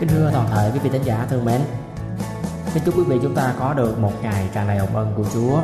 Kính 0.00 0.08
thưa 0.08 0.30
toàn 0.32 0.46
thể 0.50 0.70
quý 0.74 0.78
vị 0.78 0.90
khán 0.90 1.02
giả 1.02 1.26
thân 1.30 1.44
mến 1.44 1.60
Kính 2.74 2.82
chúc 2.86 2.96
quý 2.96 3.02
vị 3.06 3.18
chúng 3.22 3.34
ta 3.34 3.54
có 3.58 3.74
được 3.74 3.98
một 3.98 4.12
ngày 4.22 4.50
tràn 4.54 4.68
đầy 4.68 4.78
hồng 4.78 4.96
ân 4.96 5.12
của 5.16 5.24
Chúa. 5.32 5.60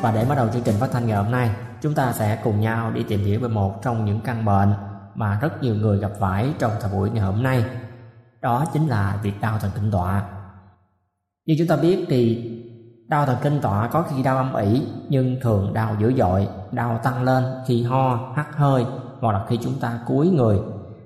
Và 0.00 0.12
để 0.12 0.24
bắt 0.24 0.34
đầu 0.34 0.48
chương 0.48 0.62
trình 0.62 0.74
phát 0.80 0.88
thanh 0.92 1.06
ngày 1.06 1.16
hôm 1.16 1.30
nay 1.30 1.50
Chúng 1.80 1.94
ta 1.94 2.12
sẽ 2.12 2.40
cùng 2.44 2.60
nhau 2.60 2.90
đi 2.90 3.02
tìm 3.02 3.20
hiểu 3.20 3.40
về 3.40 3.48
một 3.48 3.82
trong 3.82 4.04
những 4.04 4.20
căn 4.20 4.44
bệnh 4.44 4.72
Mà 5.14 5.38
rất 5.42 5.62
nhiều 5.62 5.74
người 5.74 5.98
gặp 5.98 6.10
phải 6.20 6.52
trong 6.58 6.72
thời 6.80 6.92
buổi 6.92 7.10
ngày 7.10 7.22
hôm 7.22 7.42
nay. 7.42 7.64
Đó 8.40 8.64
chính 8.72 8.86
là 8.86 9.18
việc 9.22 9.40
đau 9.40 9.58
thần 9.58 9.70
kinh 9.74 9.90
tọa. 9.90 10.24
Như 11.46 11.54
chúng 11.58 11.68
ta 11.68 11.76
biết 11.76 12.06
thì 12.08 12.50
đau 13.08 13.26
thần 13.26 13.36
kinh 13.42 13.60
tọa 13.60 13.88
có 13.88 14.02
khi 14.02 14.22
đau 14.22 14.36
âm 14.36 14.54
ỉ 14.54 14.86
Nhưng 15.08 15.36
thường 15.42 15.72
đau 15.74 15.96
dữ 16.00 16.12
dội 16.18 16.48
Đau 16.72 17.00
tăng 17.02 17.22
lên 17.22 17.44
khi 17.66 17.82
ho, 17.82 18.32
hắt 18.36 18.56
hơi 18.56 18.86
Hoặc 19.20 19.32
là 19.32 19.44
khi 19.48 19.58
chúng 19.62 19.74
ta 19.80 20.00
cúi 20.06 20.30
người. 20.30 20.58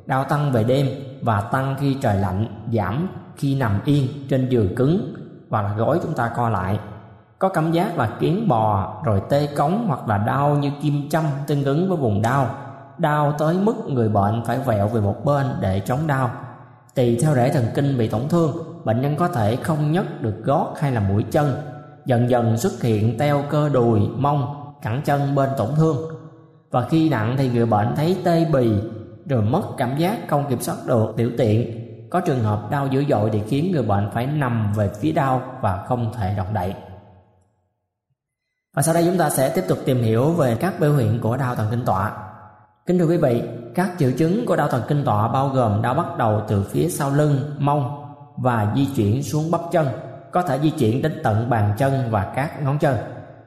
Đau 0.07 0.25
tăng 0.25 0.53
về 0.53 0.65
đêm 0.65 0.87
và 1.23 1.41
tăng 1.41 1.77
khi 1.81 1.97
trời 2.01 2.17
lạnh, 2.17 2.47
giảm 2.73 3.09
khi 3.37 3.55
nằm 3.55 3.81
yên 3.85 4.07
trên 4.29 4.49
giường 4.49 4.75
cứng 4.75 5.15
và 5.49 5.63
là 5.63 5.75
gối 5.77 6.01
chúng 6.03 6.13
ta 6.13 6.31
co 6.37 6.49
lại. 6.49 6.79
Có 7.39 7.49
cảm 7.49 7.73
giác 7.73 7.99
là 7.99 8.11
kiến 8.21 8.49
bò 8.49 8.97
rồi 9.05 9.23
tê 9.29 9.47
cống 9.47 9.85
hoặc 9.89 10.09
là 10.09 10.19
đau 10.19 10.57
như 10.57 10.71
kim 10.83 11.09
châm 11.09 11.25
tương 11.47 11.65
ứng 11.65 11.89
với 11.89 11.97
vùng 11.97 12.23
đau. 12.23 12.51
Đau 12.99 13.35
tới 13.39 13.57
mức 13.63 13.77
người 13.89 14.09
bệnh 14.09 14.45
phải 14.45 14.59
vẹo 14.59 14.89
về 14.89 15.01
một 15.01 15.25
bên 15.25 15.47
để 15.61 15.81
chống 15.81 16.07
đau. 16.07 16.31
Tùy 16.95 17.19
theo 17.23 17.35
rễ 17.35 17.51
thần 17.51 17.65
kinh 17.75 17.99
bị 17.99 18.09
tổn 18.09 18.29
thương, 18.29 18.57
bệnh 18.85 19.01
nhân 19.01 19.17
có 19.17 19.29
thể 19.29 19.57
không 19.57 19.93
nhấc 19.93 20.23
được 20.23 20.45
gót 20.45 20.73
hay 20.81 20.93
là 20.93 21.01
mũi 21.01 21.23
chân. 21.23 21.57
Dần 22.05 22.31
dần 22.31 22.57
xuất 22.57 22.83
hiện 22.83 23.19
teo 23.19 23.43
cơ 23.51 23.69
đùi, 23.69 24.01
mông, 24.17 24.57
cẳng 24.83 25.03
chân 25.05 25.35
bên 25.35 25.51
tổn 25.59 25.69
thương. 25.77 25.97
Và 26.71 26.83
khi 26.83 27.09
nặng 27.09 27.35
thì 27.39 27.49
người 27.49 27.67
bệnh 27.67 27.95
thấy 27.97 28.17
tê 28.25 28.47
bì, 28.53 28.73
rồi 29.29 29.43
mất 29.43 29.63
cảm 29.77 29.99
giác 29.99 30.19
không 30.29 30.47
kiểm 30.49 30.61
soát 30.61 30.77
được. 30.87 31.15
Tiểu 31.17 31.31
tiện, 31.39 31.87
có 32.11 32.21
trường 32.21 32.43
hợp 32.43 32.71
đau 32.71 32.87
dữ 32.87 33.05
dội 33.09 33.31
thì 33.33 33.43
khiến 33.49 33.73
người 33.73 33.83
bệnh 33.83 34.11
phải 34.15 34.27
nằm 34.27 34.73
về 34.77 34.91
phía 35.01 35.13
đau 35.13 35.43
và 35.61 35.85
không 35.89 36.13
thể 36.17 36.35
động 36.37 36.55
đậy. 36.55 36.75
Và 38.75 38.83
sau 38.83 38.95
đây 38.95 39.05
chúng 39.05 39.19
ta 39.19 39.31
sẽ 39.31 39.49
tiếp 39.49 39.65
tục 39.69 39.79
tìm 39.85 40.03
hiểu 40.03 40.31
về 40.31 40.57
các 40.61 40.81
biểu 40.81 40.97
hiện 40.97 41.21
của 41.21 41.37
đau 41.37 41.55
thần 41.55 41.67
kinh 41.71 41.85
tọa. 41.85 42.13
Kính 42.87 42.99
thưa 42.99 43.07
quý 43.07 43.17
vị, 43.17 43.43
các 43.75 43.91
triệu 43.99 44.11
chứng 44.19 44.47
của 44.47 44.57
đau 44.57 44.69
thần 44.69 44.83
kinh 44.89 45.05
tọa 45.05 45.29
bao 45.29 45.49
gồm 45.49 45.83
đau 45.83 45.95
bắt 45.95 46.07
đầu 46.19 46.43
từ 46.49 46.63
phía 46.63 46.89
sau 46.89 47.11
lưng, 47.11 47.55
mông 47.59 48.03
và 48.37 48.73
di 48.77 48.89
chuyển 48.97 49.23
xuống 49.23 49.51
bắp 49.51 49.61
chân, 49.73 49.89
có 50.33 50.43
thể 50.43 50.59
di 50.63 50.71
chuyển 50.71 51.03
đến 51.03 51.21
tận 51.25 51.51
bàn 51.51 51.75
chân 51.79 52.11
và 52.11 52.33
các 52.37 52.63
ngón 52.63 52.79
chân. 52.79 52.97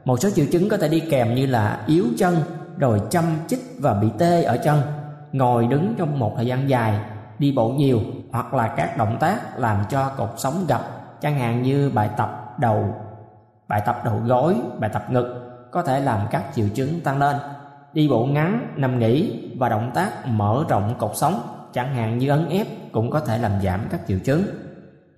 Một 0.06 0.20
số 0.22 0.30
triệu 0.30 0.46
chứng 0.52 0.70
có 0.70 0.78
thể 0.78 0.88
đi 0.88 1.00
kèm 1.00 1.36
như 1.36 1.46
là 1.46 1.84
yếu 1.88 2.06
chân, 2.18 2.38
rồi 2.78 3.02
châm 3.10 3.24
chích 3.48 3.60
và 3.80 3.94
bị 3.94 4.08
tê 4.18 4.44
ở 4.44 4.58
chân 4.58 4.82
ngồi 5.32 5.68
đứng 5.68 5.96
trong 5.98 6.20
một 6.20 6.34
thời 6.36 6.46
gian 6.46 6.70
dài, 6.70 7.00
đi 7.40 7.54
bộ 7.56 7.70
nhiều 7.70 8.00
hoặc 8.32 8.54
là 8.54 8.68
các 8.68 8.98
động 8.98 9.18
tác 9.20 9.60
làm 9.60 9.78
cho 9.90 10.10
cột 10.18 10.30
sống 10.38 10.66
gập, 10.68 10.82
chẳng 11.22 11.40
hạn 11.40 11.62
như 11.62 11.92
bài 11.94 12.10
tập 12.18 12.56
đầu, 12.60 12.96
bài 13.68 13.82
tập 13.86 14.02
đầu 14.06 14.22
gối, 14.26 14.56
bài 14.80 14.90
tập 14.94 15.06
ngực 15.10 15.46
có 15.72 15.84
thể 15.84 16.00
làm 16.00 16.20
các 16.32 16.44
triệu 16.56 16.68
chứng 16.76 17.02
tăng 17.02 17.20
lên. 17.20 17.36
Đi 17.94 18.08
bộ 18.10 18.26
ngắn, 18.26 18.74
nằm 18.76 19.00
nghỉ 19.00 19.50
và 19.58 19.70
động 19.70 19.92
tác 19.94 20.28
mở 20.28 20.64
rộng 20.70 20.96
cột 20.98 21.12
sống, 21.16 21.42
chẳng 21.74 21.96
hạn 21.96 22.18
như 22.18 22.30
ấn 22.30 22.50
ép 22.50 22.68
cũng 22.92 23.12
có 23.12 23.20
thể 23.20 23.38
làm 23.38 23.52
giảm 23.64 23.80
các 23.92 24.00
triệu 24.08 24.20
chứng. 24.20 24.44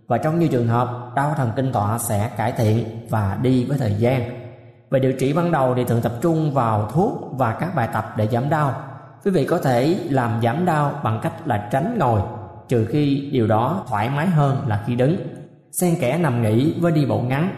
Và 0.07 0.17
trong 0.17 0.39
nhiều 0.39 0.49
trường 0.51 0.67
hợp, 0.67 1.11
đau 1.15 1.33
thần 1.37 1.51
kinh 1.55 1.71
tọa 1.71 1.97
sẽ 1.97 2.29
cải 2.37 2.51
thiện 2.51 3.07
và 3.09 3.37
đi 3.41 3.65
với 3.65 3.77
thời 3.77 3.93
gian. 3.93 4.41
Về 4.89 4.99
điều 4.99 5.13
trị 5.13 5.33
ban 5.33 5.51
đầu 5.51 5.75
thì 5.75 5.83
thường 5.83 6.01
tập 6.01 6.11
trung 6.21 6.53
vào 6.53 6.89
thuốc 6.91 7.11
và 7.31 7.53
các 7.53 7.75
bài 7.75 7.89
tập 7.93 8.13
để 8.17 8.27
giảm 8.27 8.49
đau 8.49 8.73
quý 9.25 9.31
vị 9.31 9.45
có 9.45 9.57
thể 9.57 9.99
làm 10.09 10.41
giảm 10.43 10.65
đau 10.65 10.99
bằng 11.03 11.19
cách 11.23 11.47
là 11.47 11.69
tránh 11.71 11.97
ngồi, 11.99 12.21
trừ 12.67 12.85
khi 12.85 13.29
điều 13.31 13.47
đó 13.47 13.83
thoải 13.87 14.09
mái 14.09 14.27
hơn 14.27 14.57
là 14.67 14.83
khi 14.87 14.95
đứng. 14.95 15.17
Xen 15.71 15.95
kẽ 15.99 16.17
nằm 16.17 16.41
nghỉ 16.41 16.73
với 16.81 16.91
đi 16.91 17.05
bộ 17.05 17.21
ngắn 17.21 17.55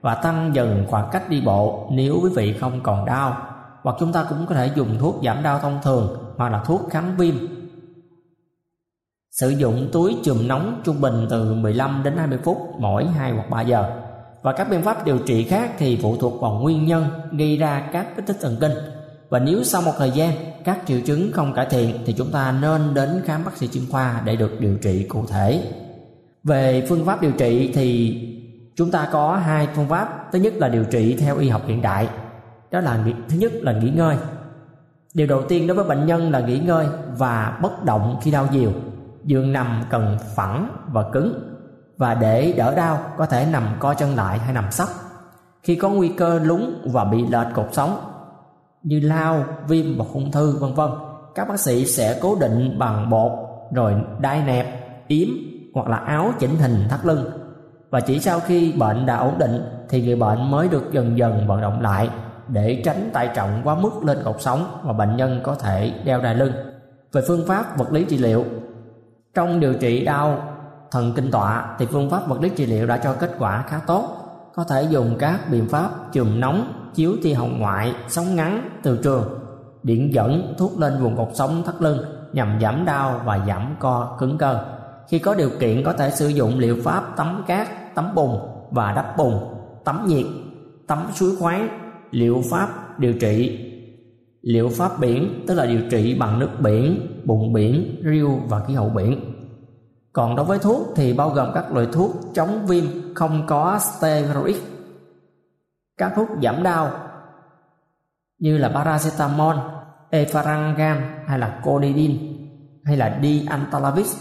và 0.00 0.14
tăng 0.14 0.54
dần 0.54 0.84
khoảng 0.88 1.08
cách 1.12 1.28
đi 1.28 1.42
bộ 1.46 1.88
nếu 1.92 2.20
quý 2.22 2.30
vị 2.36 2.56
không 2.60 2.80
còn 2.82 3.04
đau. 3.06 3.36
Hoặc 3.82 3.96
chúng 4.00 4.12
ta 4.12 4.26
cũng 4.28 4.46
có 4.46 4.54
thể 4.54 4.70
dùng 4.74 4.98
thuốc 5.00 5.20
giảm 5.24 5.42
đau 5.42 5.58
thông 5.58 5.78
thường 5.82 6.34
hoặc 6.36 6.52
là 6.52 6.62
thuốc 6.64 6.80
kháng 6.90 7.16
viêm. 7.16 7.34
Sử 9.30 9.48
dụng 9.48 9.88
túi 9.92 10.16
chườm 10.24 10.48
nóng 10.48 10.80
trung 10.84 11.00
bình 11.00 11.26
từ 11.30 11.54
15 11.54 12.00
đến 12.04 12.16
20 12.16 12.38
phút 12.44 12.58
mỗi 12.78 13.06
2 13.06 13.32
hoặc 13.32 13.50
3 13.50 13.60
giờ. 13.60 13.90
Và 14.42 14.52
các 14.52 14.70
biện 14.70 14.82
pháp 14.82 15.04
điều 15.04 15.18
trị 15.18 15.44
khác 15.44 15.70
thì 15.78 15.98
phụ 16.02 16.16
thuộc 16.16 16.40
vào 16.40 16.52
nguyên 16.52 16.86
nhân 16.86 17.06
gây 17.32 17.56
ra 17.56 17.88
các 17.92 18.06
kích 18.16 18.26
thích 18.26 18.36
thần 18.40 18.56
kinh 18.60 18.72
và 19.28 19.38
nếu 19.38 19.64
sau 19.64 19.82
một 19.82 19.92
thời 19.98 20.10
gian, 20.10 20.32
các 20.64 20.78
triệu 20.86 21.00
chứng 21.00 21.32
không 21.32 21.52
cải 21.54 21.66
thiện, 21.70 21.98
thì 22.06 22.12
chúng 22.12 22.30
ta 22.30 22.52
nên 22.60 22.94
đến 22.94 23.22
khám 23.24 23.44
bác 23.44 23.56
sĩ 23.56 23.68
chuyên 23.68 23.84
khoa 23.90 24.20
để 24.24 24.36
được 24.36 24.60
điều 24.60 24.76
trị 24.76 25.06
cụ 25.08 25.24
thể. 25.26 25.72
Về 26.44 26.86
phương 26.88 27.04
pháp 27.04 27.20
điều 27.20 27.32
trị 27.32 27.72
thì 27.74 28.20
chúng 28.76 28.90
ta 28.90 29.08
có 29.12 29.36
hai 29.36 29.68
phương 29.74 29.88
pháp. 29.88 30.28
Thứ 30.32 30.38
nhất 30.38 30.54
là 30.56 30.68
điều 30.68 30.84
trị 30.84 31.16
theo 31.20 31.38
y 31.38 31.48
học 31.48 31.62
hiện 31.66 31.82
đại. 31.82 32.08
Đó 32.70 32.80
là 32.80 33.04
thứ 33.28 33.36
nhất 33.36 33.52
là 33.54 33.72
nghỉ 33.72 33.90
ngơi. 33.90 34.16
Điều 35.14 35.26
đầu 35.26 35.42
tiên 35.42 35.66
đối 35.66 35.76
với 35.76 35.84
bệnh 35.84 36.06
nhân 36.06 36.30
là 36.30 36.40
nghỉ 36.40 36.58
ngơi 36.58 36.86
và 37.16 37.58
bất 37.62 37.84
động 37.84 38.20
khi 38.22 38.30
đau 38.30 38.48
nhiều. 38.52 38.72
Giường 39.24 39.52
nằm 39.52 39.82
cần 39.90 40.18
phẳng 40.34 40.68
và 40.92 41.04
cứng, 41.12 41.56
và 41.96 42.14
để 42.14 42.54
đỡ 42.56 42.74
đau, 42.74 42.98
có 43.16 43.26
thể 43.26 43.46
nằm 43.52 43.76
co 43.78 43.94
chân 43.94 44.14
lại 44.14 44.38
hay 44.38 44.54
nằm 44.54 44.72
sấp. 44.72 44.88
Khi 45.62 45.76
có 45.76 45.88
nguy 45.88 46.08
cơ 46.08 46.38
lún 46.38 46.60
và 46.84 47.04
bị 47.04 47.24
lệch 47.30 47.46
cột 47.54 47.68
sống 47.72 48.00
như 48.86 49.00
lao, 49.00 49.44
viêm 49.68 49.98
và 49.98 50.04
ung 50.12 50.30
thư 50.30 50.58
vân 50.58 50.74
vân. 50.74 50.90
Các 51.34 51.48
bác 51.48 51.60
sĩ 51.60 51.86
sẽ 51.86 52.18
cố 52.22 52.36
định 52.40 52.78
bằng 52.78 53.10
bột 53.10 53.32
rồi 53.72 53.94
đai 54.20 54.42
nẹp, 54.42 54.66
yếm 55.08 55.28
hoặc 55.74 55.88
là 55.88 55.96
áo 55.96 56.32
chỉnh 56.38 56.56
hình 56.56 56.84
thắt 56.90 57.06
lưng. 57.06 57.30
Và 57.90 58.00
chỉ 58.00 58.20
sau 58.20 58.40
khi 58.40 58.72
bệnh 58.72 59.06
đã 59.06 59.16
ổn 59.16 59.38
định 59.38 59.62
thì 59.88 60.02
người 60.02 60.16
bệnh 60.16 60.50
mới 60.50 60.68
được 60.68 60.92
dần 60.92 61.18
dần 61.18 61.46
vận 61.46 61.60
động 61.60 61.80
lại 61.80 62.10
để 62.48 62.82
tránh 62.84 63.10
tải 63.12 63.30
trọng 63.34 63.60
quá 63.64 63.74
mức 63.74 64.04
lên 64.04 64.18
cột 64.24 64.42
sống 64.42 64.80
và 64.82 64.92
bệnh 64.92 65.16
nhân 65.16 65.40
có 65.42 65.54
thể 65.54 65.92
đeo 66.04 66.20
đai 66.20 66.34
lưng. 66.34 66.52
Về 67.12 67.22
phương 67.28 67.46
pháp 67.46 67.78
vật 67.78 67.92
lý 67.92 68.04
trị 68.04 68.18
liệu, 68.18 68.44
trong 69.34 69.60
điều 69.60 69.74
trị 69.74 70.04
đau 70.04 70.42
thần 70.90 71.12
kinh 71.16 71.30
tọa 71.30 71.76
thì 71.78 71.86
phương 71.86 72.10
pháp 72.10 72.28
vật 72.28 72.40
lý 72.40 72.48
trị 72.48 72.66
liệu 72.66 72.86
đã 72.86 72.96
cho 72.96 73.12
kết 73.12 73.30
quả 73.38 73.64
khá 73.68 73.80
tốt 73.86 74.08
có 74.54 74.64
thể 74.64 74.82
dùng 74.82 75.16
các 75.18 75.40
biện 75.50 75.68
pháp 75.68 75.90
chườm 76.12 76.40
nóng 76.40 76.75
chiếu 76.96 77.16
thi 77.22 77.32
hồng 77.32 77.58
ngoại 77.58 77.94
sóng 78.08 78.36
ngắn 78.36 78.70
từ 78.82 78.98
trường. 79.02 79.38
Điện 79.82 80.14
dẫn 80.14 80.54
thuốc 80.58 80.78
lên 80.78 80.92
vùng 81.02 81.16
cột 81.16 81.28
sống 81.34 81.62
thắt 81.66 81.74
lưng, 81.82 81.98
nhằm 82.32 82.58
giảm 82.62 82.84
đau 82.84 83.20
và 83.24 83.44
giảm 83.46 83.76
co 83.78 84.16
cứng 84.20 84.38
cơ. 84.38 84.64
Khi 85.08 85.18
có 85.18 85.34
điều 85.34 85.50
kiện, 85.60 85.84
có 85.84 85.92
thể 85.92 86.10
sử 86.10 86.28
dụng 86.28 86.58
liệu 86.58 86.76
pháp 86.84 87.16
tắm 87.16 87.44
cát, 87.46 87.94
tắm 87.94 88.14
bùn 88.14 88.38
và 88.70 88.92
đắp 88.92 89.16
bùn, 89.16 89.34
tắm 89.84 90.06
nhiệt, 90.06 90.26
tắm 90.86 90.98
suối 91.14 91.36
khoáng, 91.36 91.68
liệu 92.10 92.42
pháp 92.50 92.98
điều 92.98 93.12
trị. 93.12 93.60
Liệu 94.42 94.68
pháp 94.68 95.00
biển, 95.00 95.44
tức 95.46 95.54
là 95.54 95.66
điều 95.66 95.80
trị 95.90 96.16
bằng 96.18 96.38
nước 96.38 96.50
biển, 96.58 97.06
bùn 97.24 97.52
biển 97.52 98.02
riêu 98.04 98.38
và 98.48 98.60
khí 98.64 98.74
hậu 98.74 98.88
biển. 98.88 99.20
Còn 100.12 100.36
đối 100.36 100.46
với 100.46 100.58
thuốc 100.58 100.86
thì 100.96 101.12
bao 101.12 101.30
gồm 101.30 101.48
các 101.54 101.72
loại 101.72 101.86
thuốc 101.92 102.10
chống 102.34 102.66
viêm 102.66 102.84
không 103.14 103.46
có 103.46 103.78
steroid 103.78 104.56
các 105.98 106.12
thuốc 106.16 106.28
giảm 106.42 106.62
đau 106.62 106.90
như 108.38 108.58
là 108.58 108.68
paracetamol 108.68 109.56
efarangan 110.10 110.96
hay 111.26 111.38
là 111.38 111.60
codidin 111.64 112.18
hay 112.84 112.96
là 112.96 113.18
diantalavix 113.22 114.16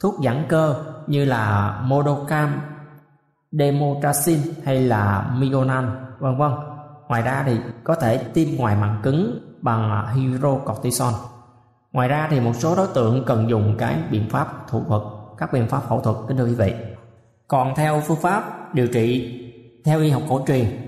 thuốc 0.00 0.14
giãn 0.24 0.44
cơ 0.48 0.84
như 1.06 1.24
là 1.24 1.74
modocam 1.84 2.60
demotracin 3.52 4.38
hay 4.64 4.80
là 4.80 5.30
migonan, 5.38 6.06
vân 6.18 6.38
vân 6.38 6.52
ngoài 7.08 7.22
ra 7.22 7.42
thì 7.46 7.58
có 7.84 7.94
thể 7.94 8.18
tiêm 8.18 8.48
ngoài 8.56 8.76
màng 8.76 9.00
cứng 9.02 9.38
bằng 9.60 10.06
hydrocortison. 10.14 11.14
ngoài 11.92 12.08
ra 12.08 12.28
thì 12.30 12.40
một 12.40 12.52
số 12.54 12.76
đối 12.76 12.86
tượng 12.94 13.24
cần 13.26 13.50
dùng 13.50 13.74
cái 13.78 13.98
biện 14.10 14.28
pháp 14.30 14.68
thủ 14.68 14.84
thuật, 14.88 15.02
các 15.38 15.52
biện 15.52 15.68
pháp 15.68 15.82
phẫu 15.88 16.00
thuật, 16.00 16.16
kính 16.28 16.36
thưa 16.36 16.46
quý 16.46 16.54
vị 16.54 16.74
còn 17.48 17.74
theo 17.74 18.00
phương 18.00 18.20
pháp 18.20 18.74
điều 18.74 18.86
trị 18.86 19.32
theo 19.84 20.00
y 20.00 20.10
học 20.10 20.22
cổ 20.28 20.44
truyền 20.46 20.85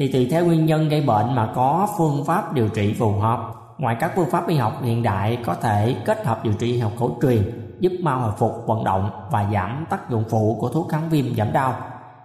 thì 0.00 0.08
tùy 0.12 0.28
theo 0.30 0.46
nguyên 0.46 0.66
nhân 0.66 0.88
gây 0.88 1.00
bệnh 1.00 1.34
mà 1.34 1.52
có 1.54 1.88
phương 1.98 2.24
pháp 2.24 2.52
điều 2.52 2.68
trị 2.68 2.94
phù 2.98 3.12
hợp. 3.12 3.40
Ngoài 3.78 3.96
các 4.00 4.12
phương 4.16 4.30
pháp 4.30 4.48
y 4.48 4.56
học 4.56 4.72
hiện 4.82 5.02
đại 5.02 5.38
có 5.44 5.54
thể 5.54 5.96
kết 6.04 6.26
hợp 6.26 6.44
điều 6.44 6.52
trị 6.52 6.72
y 6.72 6.78
học 6.78 6.92
cổ 6.98 7.10
truyền, 7.22 7.42
giúp 7.80 7.92
mau 8.02 8.20
hồi 8.20 8.32
phục, 8.38 8.66
vận 8.66 8.84
động 8.84 9.10
và 9.30 9.50
giảm 9.52 9.84
tác 9.90 10.10
dụng 10.10 10.24
phụ 10.30 10.56
của 10.60 10.68
thuốc 10.68 10.88
kháng 10.88 11.08
viêm 11.10 11.34
giảm 11.34 11.52
đau. 11.52 11.74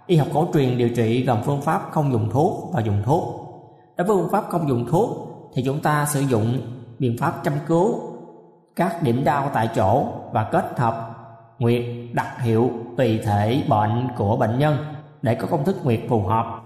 Y 0.06 0.16
học 0.16 0.28
cổ 0.34 0.46
truyền 0.54 0.78
điều 0.78 0.88
trị 0.88 1.24
gồm 1.26 1.38
phương 1.44 1.60
pháp 1.60 1.82
không 1.90 2.12
dùng 2.12 2.30
thuốc 2.30 2.70
và 2.72 2.80
dùng 2.80 3.02
thuốc. 3.04 3.24
Đối 3.96 4.06
với 4.06 4.16
phương 4.16 4.32
pháp 4.32 4.44
không 4.48 4.68
dùng 4.68 4.86
thuốc 4.90 5.10
thì 5.54 5.62
chúng 5.64 5.80
ta 5.80 6.06
sử 6.06 6.20
dụng 6.20 6.60
biện 6.98 7.16
pháp 7.20 7.44
chăm 7.44 7.54
cứu, 7.66 7.94
các 8.76 9.02
điểm 9.02 9.24
đau 9.24 9.50
tại 9.54 9.68
chỗ 9.74 10.04
và 10.32 10.44
kết 10.44 10.78
hợp 10.78 11.10
nguyệt 11.58 11.82
đặc 12.12 12.42
hiệu 12.42 12.70
tùy 12.96 13.20
thể 13.24 13.62
bệnh 13.68 14.08
của 14.16 14.36
bệnh 14.36 14.58
nhân 14.58 14.76
để 15.22 15.34
có 15.34 15.46
công 15.50 15.64
thức 15.64 15.76
nguyệt 15.84 16.00
phù 16.08 16.22
hợp 16.22 16.65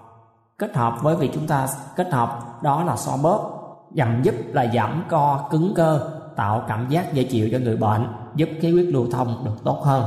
kết 0.61 0.77
hợp 0.77 1.03
với 1.03 1.17
việc 1.17 1.31
chúng 1.35 1.47
ta 1.47 1.67
kết 1.97 2.13
hợp, 2.13 2.63
đó 2.63 2.85
là 2.85 2.97
so 2.97 3.17
bóp, 3.23 3.51
nhằm 3.91 4.23
giúp 4.23 4.35
là 4.53 4.67
giảm 4.75 5.05
co 5.09 5.49
cứng 5.51 5.73
cơ, 5.77 6.11
tạo 6.37 6.65
cảm 6.69 6.89
giác 6.89 7.13
dễ 7.13 7.23
chịu 7.23 7.49
cho 7.53 7.59
người 7.59 7.77
bệnh, 7.77 8.07
giúp 8.35 8.49
khí 8.61 8.73
huyết 8.73 8.87
lưu 8.87 9.07
thông 9.13 9.45
được 9.45 9.65
tốt 9.65 9.83
hơn. 9.85 10.05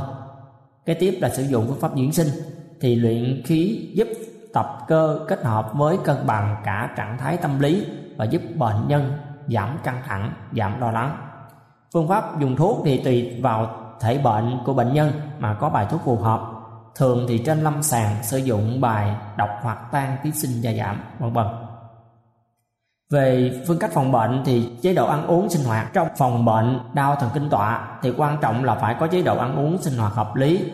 Kế 0.84 0.94
tiếp 0.94 1.18
là 1.20 1.28
sử 1.28 1.42
dụng 1.42 1.64
phương 1.68 1.80
pháp 1.80 1.90
dưỡng 1.96 2.12
sinh, 2.12 2.28
thì 2.80 2.94
luyện 2.94 3.42
khí 3.44 3.90
giúp 3.94 4.08
tập 4.52 4.78
cơ 4.88 5.18
kết 5.28 5.44
hợp 5.44 5.74
với 5.74 5.98
cân 6.04 6.16
bằng 6.26 6.56
cả 6.64 6.90
trạng 6.96 7.18
thái 7.18 7.36
tâm 7.36 7.60
lý 7.60 7.86
và 8.16 8.24
giúp 8.24 8.42
bệnh 8.56 8.88
nhân 8.88 9.12
giảm 9.48 9.78
căng 9.84 10.02
thẳng, 10.06 10.32
giảm 10.56 10.80
lo 10.80 10.90
lắng. 10.90 11.16
Phương 11.92 12.08
pháp 12.08 12.40
dùng 12.40 12.56
thuốc 12.56 12.82
thì 12.84 12.98
tùy 13.04 13.40
vào 13.42 13.76
thể 14.00 14.18
bệnh 14.18 14.58
của 14.64 14.74
bệnh 14.74 14.92
nhân 14.92 15.12
mà 15.38 15.54
có 15.54 15.68
bài 15.68 15.86
thuốc 15.90 16.00
phù 16.04 16.16
hợp 16.16 16.53
thường 16.96 17.26
thì 17.28 17.38
trên 17.38 17.60
lâm 17.60 17.82
sàng 17.82 18.22
sử 18.22 18.38
dụng 18.38 18.80
bài 18.80 19.16
đọc 19.36 19.50
hoặc 19.62 19.78
tan 19.92 20.16
ký 20.24 20.32
sinh 20.32 20.60
gia 20.60 20.72
giảm, 20.72 21.00
vân 21.18 21.32
vân. 21.32 21.46
Về 23.10 23.52
phương 23.66 23.78
cách 23.78 23.90
phòng 23.92 24.12
bệnh 24.12 24.42
thì 24.44 24.70
chế 24.82 24.94
độ 24.94 25.06
ăn 25.06 25.26
uống 25.26 25.50
sinh 25.50 25.64
hoạt 25.64 25.92
trong 25.92 26.08
phòng 26.16 26.44
bệnh, 26.44 26.80
đau 26.94 27.16
thần 27.16 27.30
kinh 27.34 27.50
tọa 27.50 27.98
thì 28.02 28.12
quan 28.16 28.36
trọng 28.40 28.64
là 28.64 28.74
phải 28.74 28.96
có 29.00 29.06
chế 29.06 29.22
độ 29.22 29.38
ăn 29.38 29.56
uống 29.56 29.78
sinh 29.78 29.98
hoạt 29.98 30.12
hợp 30.12 30.36
lý. 30.36 30.70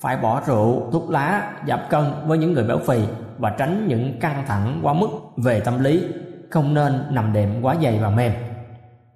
Phải 0.00 0.16
bỏ 0.16 0.42
rượu, 0.46 0.90
thuốc 0.92 1.10
lá, 1.10 1.52
giảm 1.68 1.80
cân 1.90 2.04
với 2.26 2.38
những 2.38 2.52
người 2.52 2.64
béo 2.64 2.78
phì 2.78 3.00
và 3.38 3.50
tránh 3.50 3.88
những 3.88 4.20
căng 4.20 4.44
thẳng 4.46 4.80
quá 4.82 4.92
mức 4.92 5.08
về 5.36 5.60
tâm 5.60 5.78
lý, 5.78 6.04
không 6.50 6.74
nên 6.74 7.04
nằm 7.10 7.32
đệm 7.32 7.62
quá 7.62 7.76
dày 7.82 7.98
và 7.98 8.10
mềm. 8.10 8.32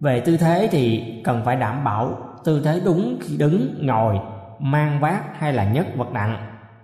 Về 0.00 0.20
tư 0.20 0.36
thế 0.36 0.68
thì 0.72 1.02
cần 1.24 1.42
phải 1.44 1.56
đảm 1.56 1.84
bảo 1.84 2.16
tư 2.44 2.62
thế 2.64 2.80
đúng 2.84 3.18
khi 3.22 3.36
đứng, 3.36 3.86
ngồi 3.86 4.18
mang 4.58 5.00
vác 5.00 5.38
hay 5.38 5.52
là 5.52 5.64
nhấc 5.64 5.86
vật 5.96 6.12
nặng. 6.12 6.36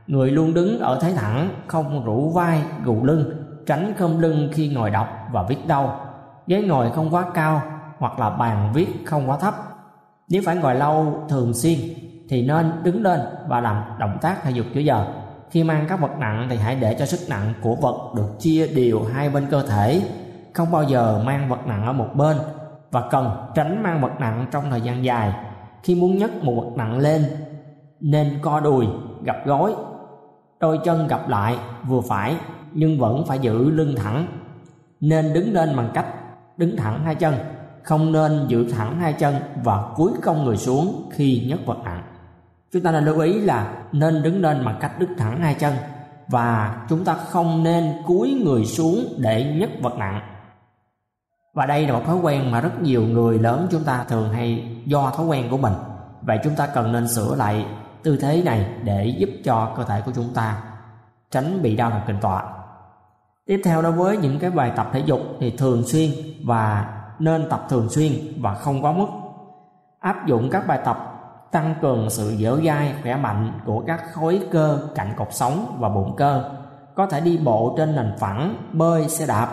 Người 0.07 0.31
luôn 0.31 0.55
đứng 0.55 0.79
ở 0.79 0.99
thế 1.03 1.13
thẳng, 1.13 1.49
không 1.67 2.05
rũ 2.05 2.31
vai, 2.31 2.63
gù 2.85 3.05
lưng, 3.05 3.31
tránh 3.67 3.95
khom 3.99 4.19
lưng 4.19 4.49
khi 4.53 4.69
ngồi 4.69 4.91
đọc 4.91 5.09
và 5.33 5.43
viết 5.43 5.67
đâu 5.67 5.91
ghế 6.51 6.63
ngồi 6.63 6.91
không 6.91 7.15
quá 7.15 7.25
cao 7.35 7.63
hoặc 7.99 8.19
là 8.19 8.31
bàn 8.31 8.73
viết 8.75 8.89
không 9.05 9.31
quá 9.31 9.39
thấp. 9.39 9.55
Nếu 10.29 10.43
phải 10.47 10.57
ngồi 10.57 10.75
lâu 10.75 11.25
thường 11.29 11.55
xuyên 11.55 11.79
thì 12.29 12.47
nên 12.47 12.73
đứng 12.83 13.03
lên 13.03 13.21
và 13.49 13.61
làm 13.61 13.83
động 13.99 14.19
tác 14.23 14.43
thể 14.43 14.51
dục 14.51 14.67
giữa 14.73 14.81
giờ. 14.81 15.07
Khi 15.51 15.65
mang 15.65 15.87
các 15.89 16.01
vật 16.01 16.19
nặng 16.19 16.47
thì 16.51 16.57
hãy 16.57 16.75
để 16.75 16.97
cho 16.99 17.07
sức 17.07 17.21
nặng 17.29 17.55
của 17.63 17.75
vật 17.75 18.15
được 18.17 18.37
chia 18.39 18.67
đều 18.67 19.01
hai 19.15 19.31
bên 19.31 19.47
cơ 19.51 19.67
thể. 19.67 20.03
Không 20.53 20.71
bao 20.73 20.83
giờ 20.83 21.23
mang 21.25 21.49
vật 21.49 21.67
nặng 21.67 21.87
ở 21.87 21.93
một 21.93 22.09
bên 22.15 22.37
và 22.91 23.09
cần 23.11 23.31
tránh 23.55 23.83
mang 23.83 24.01
vật 24.01 24.13
nặng 24.19 24.47
trong 24.53 24.71
thời 24.71 24.81
gian 24.81 25.05
dài. 25.05 25.33
Khi 25.83 25.95
muốn 25.95 26.19
nhấc 26.19 26.45
một 26.45 26.53
vật 26.57 26.77
nặng 26.77 26.99
lên 26.99 27.25
nên 28.01 28.39
co 28.43 28.61
đùi 28.61 28.87
gập 29.25 29.37
gối. 29.47 29.75
Đôi 30.61 30.79
chân 30.85 31.07
gập 31.07 31.29
lại, 31.29 31.59
vừa 31.87 32.01
phải, 32.09 32.37
nhưng 32.73 32.99
vẫn 32.99 33.27
phải 33.27 33.39
giữ 33.39 33.71
lưng 33.71 33.95
thẳng. 33.97 34.27
Nên 35.01 35.33
đứng 35.33 35.53
lên 35.53 35.77
bằng 35.77 35.91
cách 35.95 36.07
đứng 36.57 36.77
thẳng 36.77 37.05
hai 37.05 37.15
chân, 37.15 37.35
không 37.83 38.13
nên 38.13 38.47
giữ 38.49 38.71
thẳng 38.73 39.01
hai 39.01 39.13
chân 39.13 39.35
và 39.65 39.93
cúi 39.97 40.13
cong 40.23 40.45
người 40.45 40.57
xuống 40.57 41.11
khi 41.13 41.45
nhấc 41.49 41.67
vật 41.67 41.79
nặng. 41.85 42.03
Chúng 42.73 42.83
ta 42.83 42.93
nên 42.93 43.05
lưu 43.05 43.21
ý 43.21 43.41
là 43.41 43.83
nên 43.93 44.23
đứng 44.23 44.43
lên 44.43 44.65
bằng 44.65 44.79
cách 44.81 44.99
đứng 44.99 45.17
thẳng 45.19 45.41
hai 45.41 45.55
chân 45.55 45.75
và 46.29 46.77
chúng 46.89 47.05
ta 47.05 47.15
không 47.15 47.63
nên 47.63 47.93
cúi 48.07 48.41
người 48.45 48.65
xuống 48.65 49.05
để 49.19 49.57
nhấc 49.59 49.71
vật 49.83 49.99
nặng. 49.99 50.21
Và 51.55 51.67
đây 51.67 51.87
là 51.87 51.93
một 51.93 52.03
thói 52.07 52.17
quen 52.17 52.51
mà 52.51 52.61
rất 52.61 52.83
nhiều 52.83 53.03
người 53.03 53.39
lớn 53.39 53.67
chúng 53.71 53.85
ta 53.85 54.05
thường 54.09 54.33
hay 54.33 54.77
do 54.87 55.11
thói 55.17 55.27
quen 55.27 55.51
của 55.51 55.59
mình. 55.59 55.73
Vậy 56.23 56.39
chúng 56.45 56.55
ta 56.57 56.67
cần 56.67 56.93
nên 56.93 57.09
sửa 57.09 57.35
lại 57.35 57.67
tư 58.03 58.17
thế 58.17 58.43
này 58.43 58.67
để 58.85 59.07
giúp 59.07 59.31
cho 59.45 59.75
cơ 59.77 59.85
thể 59.85 60.03
của 60.07 60.13
chúng 60.15 60.35
ta 60.35 60.63
tránh 61.31 61.63
bị 61.63 61.77
đau 61.77 61.91
thần 61.91 62.01
kinh 62.07 62.21
tọa. 62.21 62.45
Tiếp 63.47 63.61
theo 63.65 63.83
đối 63.83 63.93
với 63.93 64.17
những 64.17 64.39
cái 64.39 64.51
bài 64.51 64.73
tập 64.77 64.91
thể 64.93 65.01
dục 65.01 65.21
thì 65.41 65.51
thường 65.51 65.83
xuyên 65.87 66.11
và 66.45 66.95
nên 67.19 67.49
tập 67.49 67.67
thường 67.69 67.89
xuyên 67.89 68.13
và 68.41 68.55
không 68.55 68.85
quá 68.85 68.93
mức. 68.93 69.07
Áp 70.01 70.27
dụng 70.27 70.51
các 70.51 70.67
bài 70.67 70.79
tập 70.85 71.07
tăng 71.53 71.75
cường 71.83 72.11
sự 72.11 72.37
dẻo 72.37 72.57
dai, 72.67 72.95
khỏe 73.03 73.17
mạnh 73.17 73.61
của 73.65 73.83
các 73.87 74.03
khối 74.13 74.41
cơ, 74.51 74.89
cạnh 74.95 75.13
cột 75.17 75.29
sống 75.31 75.77
và 75.79 75.89
bụng 75.89 76.17
cơ. 76.17 76.51
Có 76.95 77.07
thể 77.07 77.21
đi 77.21 77.39
bộ 77.45 77.75
trên 77.77 77.97
nền 77.97 78.13
phẳng, 78.19 78.57
bơi, 78.73 79.09
xe 79.09 79.27
đạp, 79.27 79.49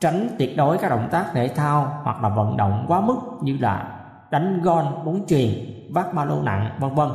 tránh 0.00 0.28
tuyệt 0.38 0.56
đối 0.56 0.78
các 0.78 0.88
động 0.88 1.08
tác 1.10 1.26
thể 1.32 1.48
thao 1.48 2.00
hoặc 2.02 2.22
là 2.22 2.28
vận 2.28 2.56
động 2.56 2.84
quá 2.88 3.00
mức 3.00 3.16
như 3.40 3.56
là 3.60 3.98
đánh 4.30 4.62
gôn 4.62 4.84
bóng 5.04 5.20
chuyền, 5.28 5.48
vác 5.92 6.14
ba 6.14 6.24
lô 6.24 6.42
nặng, 6.42 6.70
vân 6.78 6.94
vân 6.94 7.08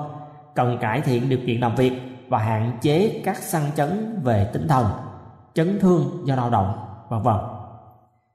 cần 0.56 0.78
cải 0.82 1.02
thiện 1.02 1.30
điều 1.30 1.40
kiện 1.48 1.60
làm 1.60 1.76
việc 1.76 1.94
và 2.30 2.40
hạn 2.40 2.78
chế 2.82 3.22
các 3.26 3.38
sang 3.38 3.72
chấn 3.76 4.22
về 4.24 4.50
tinh 4.54 4.68
thần, 4.68 4.88
chấn 5.54 5.80
thương 5.80 6.24
do 6.26 6.36
lao 6.36 6.50
động, 6.50 6.74
vân 7.10 7.22
vân. 7.22 7.36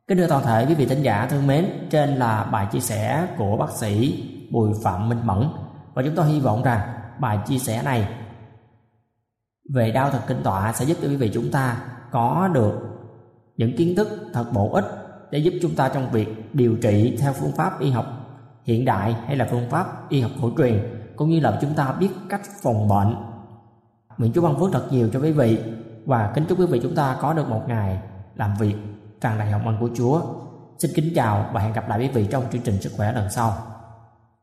Kính 0.08 0.18
thưa 0.18 0.26
toàn 0.28 0.44
thể 0.44 0.66
quý 0.68 0.74
vị 0.74 0.86
thính 0.86 1.02
giả 1.02 1.26
thân 1.30 1.46
mến, 1.46 1.66
trên 1.90 2.10
là 2.10 2.44
bài 2.44 2.66
chia 2.72 2.80
sẻ 2.80 3.26
của 3.38 3.56
bác 3.56 3.70
sĩ 3.70 4.22
bùi 4.50 4.70
phạm 4.82 5.08
minh 5.08 5.20
mẫn 5.24 5.48
và 5.94 6.02
chúng 6.02 6.14
tôi 6.14 6.26
hy 6.26 6.40
vọng 6.40 6.62
rằng 6.62 6.80
bài 7.18 7.38
chia 7.46 7.58
sẻ 7.58 7.82
này 7.82 8.08
về 9.74 9.90
đau 9.90 10.10
thần 10.10 10.22
kinh 10.26 10.42
tọa 10.42 10.72
sẽ 10.72 10.84
giúp 10.84 10.96
cho 11.02 11.08
quý 11.08 11.16
vị 11.16 11.30
chúng 11.34 11.50
ta 11.50 11.76
có 12.10 12.50
được 12.54 12.72
những 13.56 13.76
kiến 13.76 13.94
thức 13.96 14.08
thật 14.32 14.44
bổ 14.52 14.72
ích 14.72 14.84
để 15.30 15.38
giúp 15.38 15.54
chúng 15.62 15.74
ta 15.74 15.88
trong 15.88 16.10
việc 16.10 16.54
điều 16.54 16.76
trị 16.76 17.16
theo 17.20 17.32
phương 17.32 17.52
pháp 17.52 17.80
y 17.80 17.90
học 17.90 18.06
hiện 18.64 18.84
đại 18.84 19.12
hay 19.12 19.36
là 19.36 19.48
phương 19.50 19.70
pháp 19.70 20.10
y 20.10 20.20
học 20.20 20.30
cổ 20.42 20.50
truyền 20.58 20.95
cũng 21.16 21.30
như 21.30 21.40
là 21.40 21.58
chúng 21.60 21.74
ta 21.74 21.92
biết 21.92 22.10
cách 22.28 22.42
phòng 22.62 22.88
bệnh 22.88 23.14
nguyện 24.18 24.32
chúa 24.34 24.42
ban 24.42 24.60
phước 24.60 24.72
thật 24.72 24.86
nhiều 24.90 25.08
cho 25.12 25.20
quý 25.20 25.32
vị 25.32 25.58
và 26.06 26.32
kính 26.34 26.44
chúc 26.48 26.60
quý 26.60 26.66
vị 26.66 26.80
chúng 26.82 26.94
ta 26.94 27.16
có 27.20 27.32
được 27.32 27.48
một 27.48 27.62
ngày 27.68 27.98
làm 28.34 28.54
việc 28.60 28.76
tràn 29.20 29.38
đầy 29.38 29.50
hồng 29.50 29.66
ân 29.66 29.76
của 29.80 29.90
Chúa. 29.96 30.20
Xin 30.78 30.90
kính 30.94 31.12
chào 31.14 31.50
và 31.52 31.60
hẹn 31.60 31.72
gặp 31.72 31.88
lại 31.88 31.98
quý 31.98 32.08
vị 32.08 32.26
trong 32.30 32.44
chương 32.52 32.62
trình 32.62 32.82
sức 32.82 32.92
khỏe 32.96 33.12
lần 33.12 33.30
sau. 33.30 33.56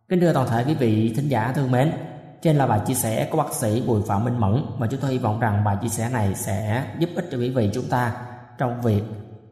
Kính 0.10 0.20
thưa 0.20 0.34
toàn 0.34 0.48
thể 0.50 0.64
quý 0.68 0.74
vị 0.74 1.14
thính 1.16 1.28
giả 1.30 1.52
thương 1.56 1.72
mến, 1.72 1.92
trên 2.42 2.56
là 2.56 2.68
bài 2.68 2.82
chia 2.86 2.94
sẻ 2.94 3.28
của 3.32 3.38
bác 3.38 3.54
sĩ 3.54 3.84
Bùi 3.88 4.02
Phạm 4.08 4.24
Minh 4.24 4.40
Mẫn 4.40 4.66
và 4.78 4.88
chúng 4.88 5.00
tôi 5.00 5.12
hy 5.12 5.18
vọng 5.18 5.40
rằng 5.40 5.64
bài 5.64 5.78
chia 5.82 5.88
sẻ 5.88 6.10
này 6.10 6.36
sẽ 6.36 6.86
giúp 7.00 7.10
ích 7.16 7.26
cho 7.32 7.38
quý 7.38 7.50
vị 7.50 7.70
chúng 7.74 7.90
ta 7.90 8.16
trong 8.58 8.82
việc 8.82 9.04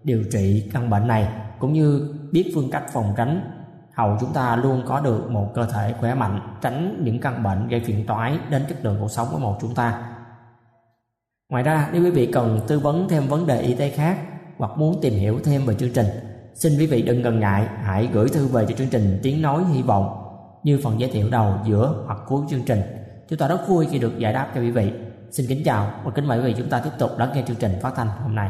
điều 0.04 0.24
trị 0.32 0.70
căn 0.74 0.90
bệnh 0.90 1.08
này 1.08 1.28
cũng 1.60 1.74
như 1.74 2.14
biết 2.32 2.52
phương 2.56 2.72
cách 2.72 2.84
phòng 2.94 3.14
tránh 3.18 3.61
hầu 4.02 4.18
chúng 4.20 4.34
ta 4.34 4.56
luôn 4.56 4.84
có 4.88 5.00
được 5.00 5.32
một 5.32 5.52
cơ 5.54 5.66
thể 5.66 5.94
khỏe 6.00 6.16
mạnh, 6.16 6.40
tránh 6.62 7.02
những 7.04 7.20
căn 7.20 7.44
bệnh 7.44 7.68
gây 7.68 7.80
phiền 7.80 8.06
toái 8.08 8.40
đến 8.50 8.66
chất 8.70 8.86
lượng 8.86 8.98
cuộc 9.00 9.12
sống 9.12 9.28
của 9.32 9.40
một 9.40 9.58
chúng 9.62 9.76
ta. 9.76 10.04
Ngoài 11.50 11.64
ra, 11.64 11.90
nếu 11.94 12.04
quý 12.04 12.10
vị 12.10 12.32
cần 12.34 12.60
tư 12.68 12.80
vấn 12.80 13.08
thêm 13.10 13.28
vấn 13.28 13.48
đề 13.48 13.62
y 13.62 13.74
tế 13.74 13.90
khác 13.90 14.18
hoặc 14.58 14.72
muốn 14.78 15.02
tìm 15.02 15.14
hiểu 15.14 15.40
thêm 15.44 15.66
về 15.66 15.76
chương 15.76 15.94
trình, 15.94 16.06
xin 16.54 16.74
quý 16.80 16.88
vị 16.88 17.02
đừng 17.02 17.22
ngần 17.22 17.40
ngại, 17.40 17.68
hãy 17.84 18.10
gửi 18.14 18.30
thư 18.30 18.48
về 18.48 18.66
cho 18.66 18.76
chương 18.76 18.90
trình 18.90 19.20
tiếng 19.24 19.42
nói 19.42 19.64
hy 19.74 19.82
vọng 19.82 20.18
như 20.64 20.80
phần 20.84 21.00
giới 21.00 21.10
thiệu 21.12 21.30
đầu 21.30 21.54
giữa 21.66 22.04
hoặc 22.06 22.20
cuối 22.28 22.42
chương 22.50 22.64
trình. 22.66 22.82
Chúng 23.30 23.40
ta 23.40 23.48
rất 23.48 23.68
vui 23.68 23.88
khi 23.92 24.00
được 24.00 24.18
giải 24.18 24.34
đáp 24.34 24.48
cho 24.56 24.62
quý 24.62 24.72
vị. 24.72 24.94
Xin 25.32 25.46
kính 25.50 25.64
chào 25.66 25.92
và 26.04 26.12
kính 26.12 26.28
mời 26.28 26.40
quý 26.40 26.46
vị 26.46 26.56
chúng 26.58 26.70
ta 26.70 26.80
tiếp 26.80 26.92
tục 27.00 27.12
lắng 27.18 27.32
nghe 27.36 27.44
chương 27.48 27.58
trình 27.58 27.72
phát 27.82 27.94
thanh 27.96 28.08
hôm 28.08 28.36
nay. 28.36 28.50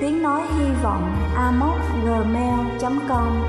tiếng 0.00 0.22
nói 0.22 0.42
hy 0.58 0.64
vọng 0.82 1.12
gmail.com 2.04 3.44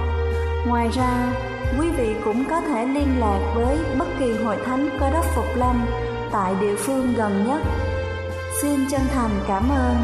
Ngoài 0.67 0.89
ra, 0.89 1.33
quý 1.79 1.89
vị 1.97 2.15
cũng 2.25 2.43
có 2.49 2.61
thể 2.61 2.85
liên 2.85 3.19
lạc 3.19 3.53
với 3.55 3.77
bất 3.99 4.07
kỳ 4.19 4.33
hội 4.33 4.57
thánh 4.65 4.89
cơ 4.99 5.09
đốc 5.09 5.25
Phục 5.35 5.55
Lâm 5.55 5.85
tại 6.31 6.55
địa 6.61 6.75
phương 6.75 7.13
gần 7.17 7.45
nhất. 7.47 7.61
Xin 8.61 8.79
chân 8.91 9.01
thành 9.13 9.31
cảm 9.47 9.69
ơn 9.69 9.95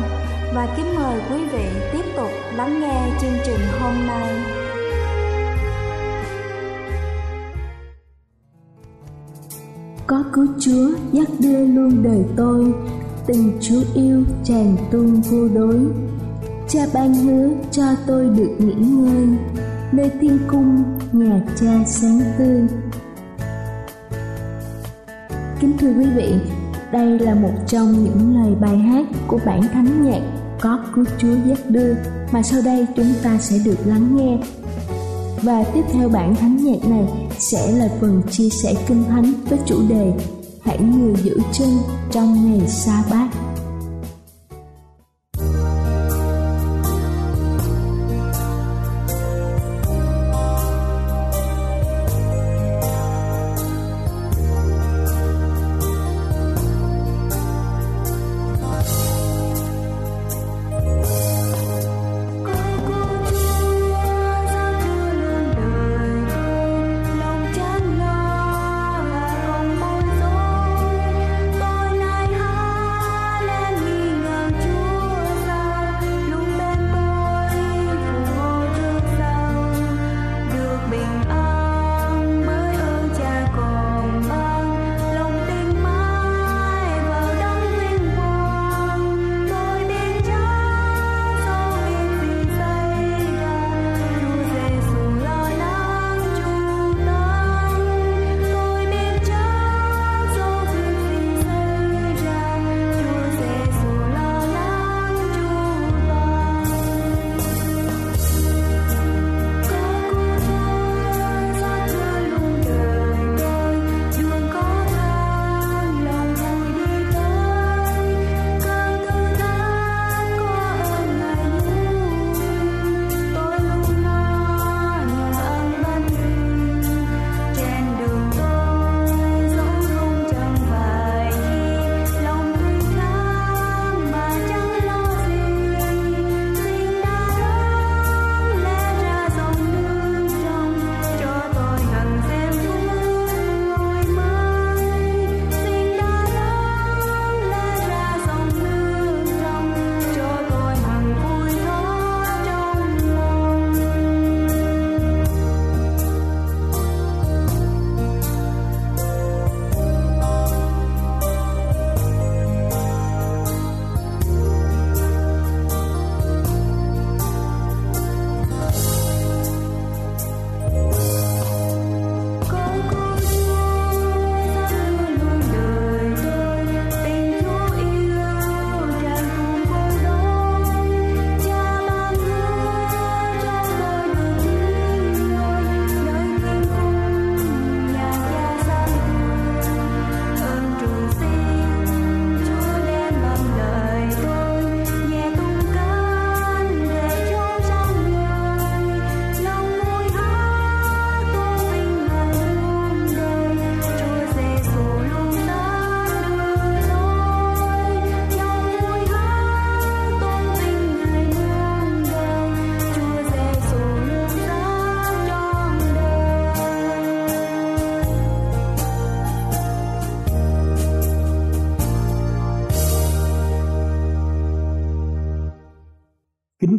và 0.55 0.67
kính 0.77 0.95
mời 0.95 1.21
quý 1.29 1.45
vị 1.45 1.65
tiếp 1.93 2.05
tục 2.17 2.29
lắng 2.55 2.81
nghe 2.81 3.09
chương 3.21 3.37
trình 3.45 3.59
hôm 3.81 4.07
nay. 4.07 4.33
có 10.07 10.23
cứu 10.33 10.47
Chúa 10.59 10.89
dắt 11.11 11.27
đưa 11.39 11.65
luôn 11.65 12.03
đời 12.03 12.25
tôi 12.37 12.73
tình 13.27 13.57
Chúa 13.61 13.81
yêu 13.95 14.23
tràn 14.43 14.75
tuôn 14.91 15.21
vô 15.21 15.47
đối 15.55 15.79
Cha 16.69 16.79
ban 16.93 17.13
hứa 17.13 17.49
cho 17.71 17.83
tôi 18.07 18.29
được 18.29 18.55
nghỉ 18.59 18.73
ngơi. 18.73 19.27
Nơi 19.91 20.11
thiên 20.21 20.39
cung, 20.47 20.83
nhà 21.11 21.41
cha 21.59 21.83
sáng 21.87 22.21
tươi. 22.37 22.61
Kính 25.59 25.77
thưa 25.77 25.93
quý 25.93 26.05
vị, 26.15 26.33
đây 26.91 27.19
là 27.19 27.35
một 27.35 27.53
trong 27.67 28.03
những 28.03 28.35
lời 28.35 28.55
bài 28.61 28.77
hát 28.77 29.05
của 29.27 29.39
bản 29.45 29.61
thánh 29.73 30.09
nhạc 30.09 30.21
có 30.61 30.79
cứu 30.95 31.05
Chúa 31.17 31.35
dắt 31.45 31.59
đưa 31.69 31.93
mà 32.31 32.41
sau 32.41 32.61
đây 32.65 32.85
chúng 32.95 33.13
ta 33.23 33.37
sẽ 33.37 33.57
được 33.65 33.77
lắng 33.85 34.15
nghe. 34.15 34.37
Và 35.43 35.63
tiếp 35.73 35.83
theo 35.91 36.09
bản 36.09 36.35
thánh 36.35 36.57
nhạc 36.57 36.89
này 36.89 37.05
sẽ 37.39 37.71
là 37.71 37.89
phần 38.01 38.21
chia 38.31 38.49
sẻ 38.49 38.73
kinh 38.87 39.03
thánh 39.09 39.33
với 39.49 39.59
chủ 39.65 39.75
đề 39.89 40.13
Hãy 40.65 40.79
người 40.79 41.15
giữ 41.23 41.37
chân 41.51 41.69
trong 42.11 42.35
ngày 42.45 42.67
sa 42.67 43.03
bát 43.11 43.27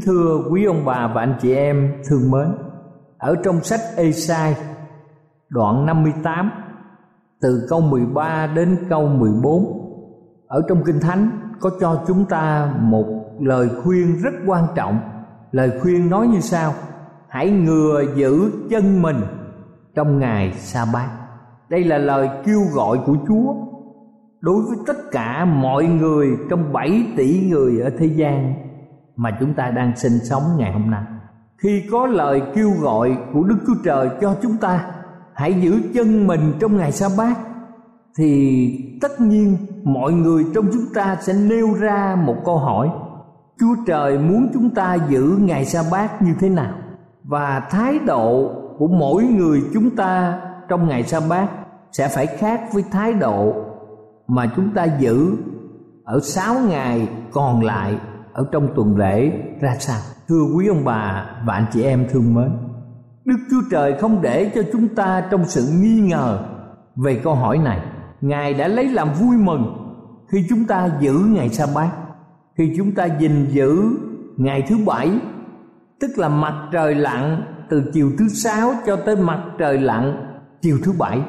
thưa 0.04 0.44
quý 0.50 0.64
ông 0.64 0.84
bà 0.84 1.12
và 1.14 1.20
anh 1.20 1.34
chị 1.40 1.54
em 1.54 1.92
thương 2.08 2.30
mến, 2.30 2.48
ở 3.18 3.34
trong 3.44 3.60
sách 3.60 3.80
Esai 3.96 4.56
đoạn 5.48 5.86
58 5.86 6.50
từ 7.40 7.66
câu 7.68 7.80
13 7.80 8.46
đến 8.46 8.76
câu 8.88 9.08
14 9.08 9.84
ở 10.46 10.62
trong 10.68 10.82
kinh 10.84 11.00
thánh 11.00 11.30
có 11.60 11.70
cho 11.80 12.04
chúng 12.06 12.24
ta 12.24 12.74
một 12.80 13.06
lời 13.40 13.68
khuyên 13.82 14.16
rất 14.22 14.34
quan 14.46 14.64
trọng. 14.74 14.98
Lời 15.52 15.72
khuyên 15.80 16.10
nói 16.10 16.26
như 16.26 16.40
sau, 16.40 16.72
hãy 17.28 17.50
ngừa 17.50 18.04
giữ 18.14 18.50
chân 18.70 19.02
mình 19.02 19.20
trong 19.94 20.18
ngày 20.18 20.52
sa 20.52 20.84
bát. 20.92 21.08
Đây 21.68 21.84
là 21.84 21.98
lời 21.98 22.28
kêu 22.44 22.60
gọi 22.74 22.98
của 23.06 23.16
chúa 23.28 23.54
đối 24.40 24.62
với 24.62 24.76
tất 24.86 24.96
cả 25.12 25.44
mọi 25.44 25.86
người 25.86 26.28
trong 26.50 26.72
7 26.72 27.06
tỷ 27.16 27.48
người 27.50 27.80
ở 27.80 27.90
thế 27.98 28.06
gian 28.06 28.54
mà 29.16 29.30
chúng 29.40 29.54
ta 29.54 29.70
đang 29.70 29.96
sinh 29.96 30.18
sống 30.24 30.42
ngày 30.56 30.72
hôm 30.72 30.90
nay. 30.90 31.02
Khi 31.58 31.82
có 31.92 32.06
lời 32.06 32.42
kêu 32.54 32.70
gọi 32.80 33.16
của 33.32 33.42
đức 33.42 33.56
chúa 33.66 33.82
trời 33.84 34.08
cho 34.20 34.36
chúng 34.42 34.56
ta, 34.56 34.86
hãy 35.34 35.54
giữ 35.60 35.80
chân 35.94 36.26
mình 36.26 36.52
trong 36.60 36.76
ngày 36.76 36.92
sa 36.92 37.08
bát, 37.18 37.38
thì 38.18 38.98
tất 39.00 39.20
nhiên 39.20 39.56
mọi 39.84 40.12
người 40.12 40.44
trong 40.54 40.64
chúng 40.72 40.86
ta 40.94 41.16
sẽ 41.20 41.32
nêu 41.32 41.74
ra 41.74 42.16
một 42.26 42.36
câu 42.44 42.58
hỏi, 42.58 42.90
chúa 43.60 43.74
trời 43.86 44.18
muốn 44.18 44.50
chúng 44.54 44.70
ta 44.70 44.96
giữ 45.08 45.38
ngày 45.40 45.64
sa 45.64 45.82
bát 45.92 46.22
như 46.22 46.34
thế 46.40 46.48
nào? 46.48 46.74
Và 47.24 47.60
thái 47.70 47.98
độ 47.98 48.50
của 48.78 48.88
mỗi 48.88 49.24
người 49.24 49.62
chúng 49.74 49.90
ta 49.90 50.40
trong 50.68 50.88
ngày 50.88 51.02
sa 51.02 51.20
bát 51.28 51.48
sẽ 51.92 52.08
phải 52.08 52.26
khác 52.26 52.60
với 52.72 52.84
thái 52.90 53.12
độ 53.12 53.54
mà 54.26 54.52
chúng 54.56 54.70
ta 54.74 54.84
giữ 54.84 55.36
ở 56.04 56.20
sáu 56.20 56.54
ngày 56.68 57.08
còn 57.32 57.62
lại 57.62 57.98
ở 58.34 58.46
trong 58.52 58.68
tuần 58.76 58.96
lễ 58.96 59.32
ra 59.60 59.76
sao? 59.78 60.00
Thưa 60.28 60.42
quý 60.56 60.66
ông 60.66 60.84
bà 60.84 61.26
và 61.46 61.54
anh 61.54 61.66
chị 61.72 61.82
em 61.82 62.06
thương 62.10 62.34
mến, 62.34 62.50
đức 63.24 63.36
chúa 63.50 63.62
trời 63.70 63.94
không 64.00 64.22
để 64.22 64.50
cho 64.54 64.62
chúng 64.72 64.88
ta 64.88 65.24
trong 65.30 65.44
sự 65.44 65.66
nghi 65.80 66.00
ngờ 66.00 66.38
về 66.96 67.20
câu 67.24 67.34
hỏi 67.34 67.58
này. 67.58 67.80
Ngài 68.20 68.54
đã 68.54 68.68
lấy 68.68 68.88
làm 68.88 69.08
vui 69.12 69.36
mừng 69.36 69.76
khi 70.32 70.46
chúng 70.48 70.64
ta 70.64 70.90
giữ 71.00 71.12
ngày 71.12 71.48
sa 71.48 71.66
bát, 71.74 71.90
khi 72.58 72.74
chúng 72.76 72.92
ta 72.92 73.04
gìn 73.04 73.46
giữ 73.50 73.82
ngày 74.36 74.62
thứ 74.68 74.76
bảy, 74.86 75.10
tức 76.00 76.10
là 76.16 76.28
mặt 76.28 76.68
trời 76.72 76.94
lặn 76.94 77.42
từ 77.70 77.90
chiều 77.92 78.10
thứ 78.18 78.28
sáu 78.28 78.72
cho 78.86 78.96
tới 78.96 79.16
mặt 79.16 79.44
trời 79.58 79.78
lặn 79.78 80.16
chiều 80.62 80.78
thứ 80.84 80.92
bảy. 80.98 81.20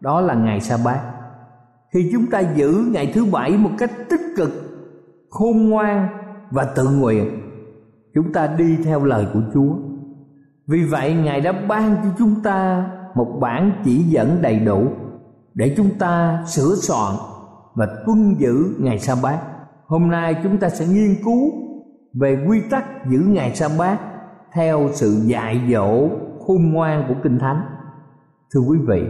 Đó 0.00 0.20
là 0.20 0.34
ngày 0.34 0.60
sa 0.60 0.76
bát. 0.84 1.00
Khi 1.94 2.10
chúng 2.12 2.26
ta 2.26 2.40
giữ 2.40 2.84
ngày 2.92 3.12
thứ 3.14 3.24
bảy 3.24 3.56
một 3.56 3.70
cách 3.78 3.90
tích 4.10 4.20
cực, 4.36 4.50
khôn 5.30 5.70
ngoan 5.70 6.08
và 6.50 6.64
tự 6.76 6.88
nguyện. 6.88 7.40
Chúng 8.14 8.32
ta 8.32 8.46
đi 8.46 8.76
theo 8.84 9.04
lời 9.04 9.26
của 9.32 9.40
chúa. 9.54 9.74
Vì 10.66 10.84
vậy, 10.84 11.14
ngài 11.14 11.40
đã 11.40 11.52
ban 11.68 11.96
cho 12.02 12.08
chúng 12.18 12.34
ta 12.42 12.90
một 13.14 13.38
bản 13.40 13.72
chỉ 13.84 13.96
dẫn 13.96 14.38
đầy 14.42 14.58
đủ 14.60 14.86
để 15.54 15.74
chúng 15.76 15.90
ta 15.98 16.44
sửa 16.46 16.74
soạn 16.74 17.14
và 17.74 17.86
tuân 18.06 18.34
giữ 18.38 18.74
ngày 18.78 18.98
sa 18.98 19.14
bát. 19.22 19.38
Hôm 19.86 20.10
nay 20.10 20.36
chúng 20.42 20.58
ta 20.58 20.68
sẽ 20.68 20.86
nghiên 20.86 21.14
cứu 21.24 21.50
về 22.14 22.46
quy 22.48 22.60
tắc 22.70 23.06
giữ 23.10 23.18
ngày 23.18 23.54
sa 23.54 23.68
bát 23.78 23.98
theo 24.52 24.88
sự 24.92 25.22
dạy 25.24 25.60
dỗ 25.72 26.08
khôn 26.46 26.72
ngoan 26.72 27.04
của 27.08 27.14
kinh 27.22 27.38
thánh. 27.38 27.62
Thưa 28.54 28.60
quý 28.60 28.78
vị, 28.88 29.02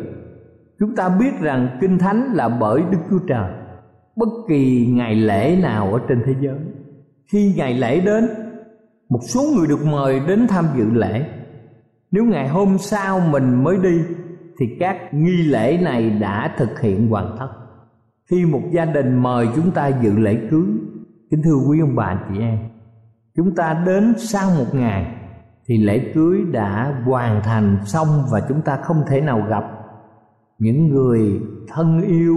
chúng 0.78 0.96
ta 0.96 1.08
biết 1.08 1.40
rằng 1.40 1.78
kinh 1.80 1.98
thánh 1.98 2.32
là 2.32 2.48
bởi 2.48 2.82
đức 2.90 2.98
chúa 3.10 3.18
trời. 3.28 3.52
Bất 4.16 4.28
kỳ 4.48 4.86
ngày 4.92 5.14
lễ 5.14 5.58
nào 5.62 5.92
ở 5.92 6.00
trên 6.08 6.22
thế 6.26 6.34
giới 6.40 6.58
khi 7.32 7.54
ngày 7.56 7.74
lễ 7.74 8.00
đến, 8.00 8.28
một 9.08 9.20
số 9.22 9.42
người 9.56 9.66
được 9.66 9.84
mời 9.86 10.20
đến 10.28 10.46
tham 10.48 10.64
dự 10.76 10.90
lễ. 10.90 11.26
Nếu 12.10 12.24
ngày 12.24 12.48
hôm 12.48 12.78
sau 12.78 13.20
mình 13.20 13.64
mới 13.64 13.76
đi, 13.82 14.02
thì 14.58 14.66
các 14.80 15.14
nghi 15.14 15.42
lễ 15.42 15.78
này 15.82 16.10
đã 16.10 16.54
thực 16.58 16.80
hiện 16.80 17.08
hoàn 17.08 17.36
tất. 17.38 17.48
Khi 18.30 18.46
một 18.46 18.62
gia 18.72 18.84
đình 18.84 19.22
mời 19.22 19.48
chúng 19.56 19.70
ta 19.70 19.88
dự 19.88 20.18
lễ 20.18 20.38
cưới, 20.50 20.66
kính 21.30 21.42
thưa 21.44 21.56
quý 21.68 21.80
ông 21.80 21.96
bà 21.96 22.22
chị 22.28 22.40
em, 22.40 22.58
chúng 23.36 23.54
ta 23.54 23.82
đến 23.86 24.14
sau 24.18 24.50
một 24.58 24.74
ngày, 24.74 25.14
thì 25.66 25.78
lễ 25.78 26.12
cưới 26.14 26.40
đã 26.52 27.02
hoàn 27.04 27.42
thành 27.42 27.78
xong 27.84 28.08
và 28.30 28.40
chúng 28.48 28.62
ta 28.62 28.76
không 28.76 29.02
thể 29.08 29.20
nào 29.20 29.46
gặp. 29.48 29.64
Những 30.58 30.88
người 30.88 31.40
thân 31.68 32.00
yêu, 32.00 32.36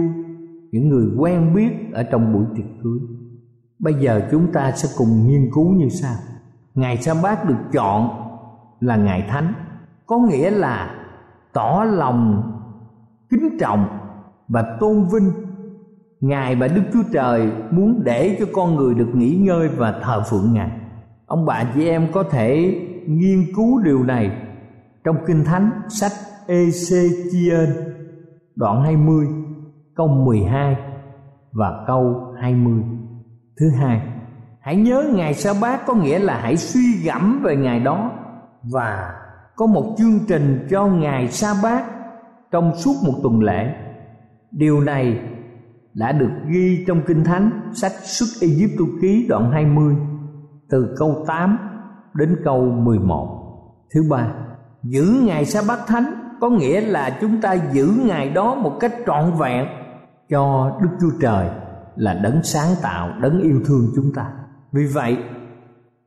những 0.72 0.88
người 0.88 1.06
quen 1.18 1.54
biết 1.54 1.70
ở 1.92 2.02
trong 2.02 2.32
buổi 2.32 2.44
tiệc 2.56 2.66
cưới 2.82 2.98
bây 3.84 3.94
giờ 3.94 4.28
chúng 4.30 4.52
ta 4.52 4.72
sẽ 4.72 4.88
cùng 4.98 5.26
nghiên 5.26 5.50
cứu 5.54 5.72
như 5.72 5.88
sau. 5.88 6.14
Ngày 6.74 6.96
sa 6.96 7.14
bát 7.22 7.44
được 7.48 7.58
chọn 7.72 8.08
là 8.80 8.96
ngày 8.96 9.26
thánh. 9.28 9.54
Có 10.06 10.18
nghĩa 10.18 10.50
là 10.50 10.94
tỏ 11.52 11.84
lòng 11.84 12.42
kính 13.30 13.58
trọng 13.60 13.88
và 14.48 14.76
tôn 14.80 15.04
vinh. 15.12 15.32
Ngài 16.20 16.56
và 16.56 16.68
đức 16.68 16.82
chúa 16.92 17.02
trời 17.12 17.52
muốn 17.70 18.00
để 18.04 18.36
cho 18.40 18.46
con 18.52 18.76
người 18.76 18.94
được 18.94 19.08
nghỉ 19.14 19.36
ngơi 19.36 19.68
và 19.68 20.00
thờ 20.02 20.22
phượng 20.30 20.52
ngài. 20.52 20.70
Ông 21.26 21.46
bà 21.46 21.64
chị 21.74 21.88
em 21.88 22.08
có 22.12 22.22
thể 22.22 22.80
nghiên 23.06 23.44
cứu 23.56 23.82
điều 23.82 24.02
này 24.02 24.30
trong 25.04 25.16
kinh 25.26 25.44
thánh, 25.44 25.70
sách 25.88 26.12
Ê-xê-chi-ên, 26.46 27.68
đoạn 28.56 28.82
20 28.82 29.26
câu 29.94 30.08
12 30.08 30.76
và 31.52 31.84
câu 31.86 32.34
20 32.40 32.82
thứ 33.60 33.70
hai 33.70 34.02
hãy 34.60 34.76
nhớ 34.76 35.04
ngày 35.14 35.34
sa 35.34 35.54
bát 35.60 35.86
có 35.86 35.94
nghĩa 35.94 36.18
là 36.18 36.40
hãy 36.40 36.56
suy 36.56 37.02
gẫm 37.04 37.40
về 37.42 37.56
ngày 37.56 37.80
đó. 37.80 38.10
Và 38.62 39.14
có 39.56 39.66
một 39.66 39.94
chương 39.98 40.18
trình 40.28 40.66
cho 40.70 40.86
ngày 40.86 41.28
sa 41.28 41.54
bát 41.62 41.84
trong 42.50 42.74
suốt 42.76 42.94
một 43.06 43.12
tuần 43.22 43.40
lễ. 43.40 43.74
Điều 44.50 44.80
này 44.80 45.20
đã 45.94 46.12
được 46.12 46.30
ghi 46.48 46.84
trong 46.86 47.02
kinh 47.06 47.24
thánh 47.24 47.70
sách 47.74 47.92
xuất 47.92 48.26
Ai-cập 48.40 48.88
ký 49.02 49.26
đoạn 49.28 49.50
20 49.50 49.96
từ 50.70 50.94
câu 50.98 51.24
8 51.26 51.58
đến 52.14 52.36
câu 52.44 52.60
11. 52.62 53.40
Thứ 53.94 54.00
ba, 54.10 54.28
giữ 54.82 55.20
ngày 55.26 55.44
sa 55.44 55.60
bát 55.68 55.78
thánh 55.86 56.04
có 56.40 56.48
nghĩa 56.48 56.80
là 56.80 57.18
chúng 57.20 57.40
ta 57.40 57.52
giữ 57.52 57.92
ngày 58.06 58.30
đó 58.30 58.54
một 58.54 58.76
cách 58.80 58.92
trọn 59.06 59.32
vẹn 59.38 59.66
cho 60.30 60.72
Đức 60.82 60.90
Chúa 61.00 61.18
Trời 61.20 61.48
là 61.96 62.14
đấng 62.14 62.42
sáng 62.42 62.74
tạo, 62.82 63.10
đấng 63.20 63.40
yêu 63.40 63.60
thương 63.66 63.92
chúng 63.96 64.12
ta. 64.14 64.32
Vì 64.72 64.86
vậy, 64.94 65.18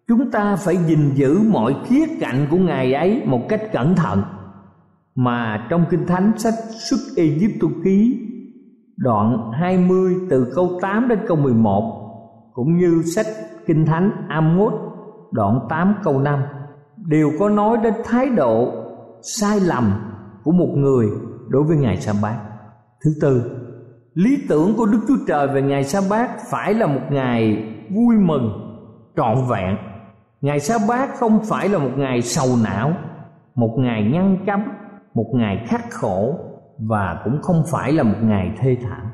chúng 0.08 0.32
ta 0.32 0.56
phải 0.56 0.78
gìn 0.88 1.12
giữ 1.15 1.39
mọi 1.50 1.76
khía 1.86 2.06
cạnh 2.19 2.47
của 2.52 2.58
ngài 2.58 2.93
ấy 2.93 3.23
một 3.26 3.41
cách 3.50 3.62
cẩn 3.73 3.95
thận 3.95 4.23
mà 5.15 5.67
trong 5.69 5.86
kinh 5.89 6.08
thánh 6.08 6.32
sách 6.38 6.54
xuất 6.89 6.97
Ai 7.62 7.71
ký 7.84 8.28
đoạn 8.97 9.52
20 9.52 10.15
từ 10.30 10.52
câu 10.56 10.80
8 10.82 11.08
đến 11.08 11.19
câu 11.28 11.38
11 11.38 12.04
cũng 12.54 12.78
như 12.78 13.02
sách 13.15 13.26
kinh 13.65 13.86
thánh 13.86 14.12
Amos 14.28 14.73
đoạn 15.32 15.60
8 15.69 15.95
câu 16.04 16.19
5 16.19 16.39
đều 17.06 17.32
có 17.39 17.50
nói 17.50 17.78
đến 17.84 17.93
thái 18.06 18.30
độ 18.30 18.71
sai 19.21 19.60
lầm 19.60 19.91
của 20.43 20.52
một 20.52 20.69
người 20.76 21.08
đối 21.47 21.63
với 21.63 21.78
ngày 21.78 21.97
sa 21.97 22.13
bát. 22.21 22.38
Thứ 23.06 23.12
tư, 23.21 23.41
lý 24.17 24.45
tưởng 24.49 24.75
của 24.77 24.86
Đức 24.86 24.99
Chúa 25.08 25.17
Trời 25.27 25.47
về 25.47 25.62
ngày 25.62 25.84
sa 25.84 25.99
bát 26.10 26.30
phải 26.49 26.73
là 26.73 26.88
một 26.88 27.01
ngày 27.10 27.65
vui 27.89 28.15
mừng, 28.17 28.51
trọn 29.15 29.36
vẹn. 29.49 29.77
Ngày 30.41 30.60
sa 30.60 30.75
bát 30.88 31.10
không 31.19 31.39
phải 31.49 31.69
là 31.69 31.77
một 31.77 31.89
ngày 31.97 32.21
sầu 32.21 32.47
não, 32.63 32.91
một 33.56 33.75
ngày 33.77 34.03
ngăn 34.13 34.38
cấm, 34.47 34.63
một 35.13 35.32
ngày 35.34 35.65
khắc 35.67 35.82
khổ 35.91 36.36
và 36.77 37.21
cũng 37.23 37.41
không 37.41 37.63
phải 37.71 37.91
là 37.91 38.03
một 38.03 38.17
ngày 38.21 38.51
thê 38.58 38.77
thảm. 38.82 39.08